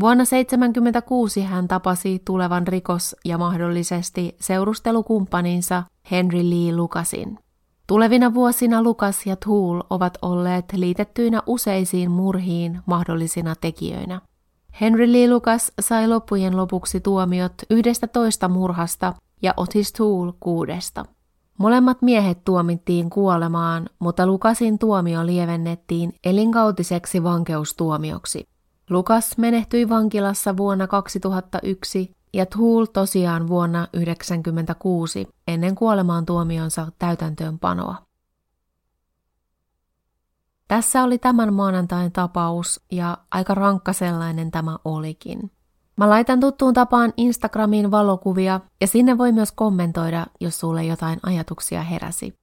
Vuonna 0.00 0.24
1976 0.24 1.42
hän 1.42 1.68
tapasi 1.68 2.22
tulevan 2.24 2.66
rikos- 2.66 3.16
ja 3.24 3.38
mahdollisesti 3.38 4.36
seurustelukumppaninsa 4.40 5.82
Henry 6.10 6.50
Lee 6.50 6.76
Lucasin. 6.76 7.38
Tulevina 7.86 8.34
vuosina 8.34 8.82
Lukas 8.82 9.26
ja 9.26 9.36
Tool 9.36 9.80
ovat 9.90 10.18
olleet 10.22 10.64
liitettyinä 10.72 11.42
useisiin 11.46 12.10
murhiin 12.10 12.80
mahdollisina 12.86 13.54
tekijöinä. 13.60 14.20
Henry 14.80 15.12
Lee 15.12 15.30
Lucas 15.30 15.72
sai 15.80 16.08
loppujen 16.08 16.56
lopuksi 16.56 17.00
tuomiot 17.00 17.52
yhdestä 17.70 18.06
toista 18.06 18.48
murhasta 18.48 19.14
ja 19.42 19.54
Otis 19.56 19.92
Tool 19.92 20.32
kuudesta. 20.40 21.04
Molemmat 21.58 22.02
miehet 22.02 22.44
tuomittiin 22.44 23.10
kuolemaan, 23.10 23.86
mutta 23.98 24.26
Lukasin 24.26 24.78
tuomio 24.78 25.26
lievennettiin 25.26 26.12
elinkautiseksi 26.24 27.22
vankeustuomioksi. 27.22 28.44
Lukas 28.90 29.38
menehtyi 29.38 29.88
vankilassa 29.88 30.56
vuonna 30.56 30.86
2001 30.86 32.16
ja 32.34 32.46
Tool 32.46 32.84
tosiaan 32.84 33.48
vuonna 33.48 33.78
1996 33.78 35.28
ennen 35.48 35.74
kuolemaan 35.74 36.26
tuomionsa 36.26 36.92
täytäntöönpanoa. 36.98 37.96
Tässä 40.68 41.02
oli 41.02 41.18
tämän 41.18 41.54
maanantain 41.54 42.12
tapaus 42.12 42.80
ja 42.92 43.18
aika 43.30 43.54
rankka 43.54 43.92
sellainen 43.92 44.50
tämä 44.50 44.78
olikin. 44.84 45.50
Mä 45.96 46.10
laitan 46.10 46.40
tuttuun 46.40 46.74
tapaan 46.74 47.12
Instagramiin 47.16 47.90
valokuvia 47.90 48.60
ja 48.80 48.86
sinne 48.86 49.18
voi 49.18 49.32
myös 49.32 49.52
kommentoida, 49.52 50.26
jos 50.40 50.60
sulle 50.60 50.84
jotain 50.84 51.20
ajatuksia 51.22 51.82
heräsi. 51.82 52.34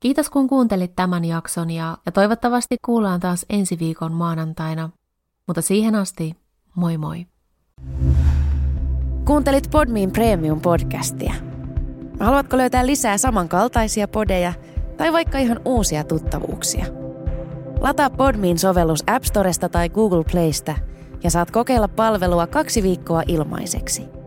Kiitos 0.00 0.30
kun 0.30 0.48
kuuntelit 0.48 0.96
tämän 0.96 1.24
jakson 1.24 1.70
ja, 1.70 1.98
ja 2.06 2.12
toivottavasti 2.12 2.76
kuullaan 2.84 3.20
taas 3.20 3.46
ensi 3.48 3.78
viikon 3.78 4.12
maanantaina. 4.12 4.90
Mutta 5.48 5.62
siihen 5.62 5.94
asti, 5.94 6.36
moi 6.74 6.98
moi. 6.98 7.26
Kuuntelit 9.24 9.70
Podmin 9.70 10.12
Premium-podcastia. 10.12 11.32
Haluatko 12.20 12.56
löytää 12.56 12.86
lisää 12.86 13.18
samankaltaisia 13.18 14.08
podeja 14.08 14.52
tai 14.96 15.12
vaikka 15.12 15.38
ihan 15.38 15.60
uusia 15.64 16.04
tuttavuuksia? 16.04 16.84
Lataa 17.80 18.10
Podmin 18.10 18.58
sovellus 18.58 19.04
App 19.06 19.24
Storesta 19.24 19.68
tai 19.68 19.88
Google 19.88 20.24
Playsta 20.32 20.74
ja 21.24 21.30
saat 21.30 21.50
kokeilla 21.50 21.88
palvelua 21.88 22.46
kaksi 22.46 22.82
viikkoa 22.82 23.22
ilmaiseksi– 23.26 24.02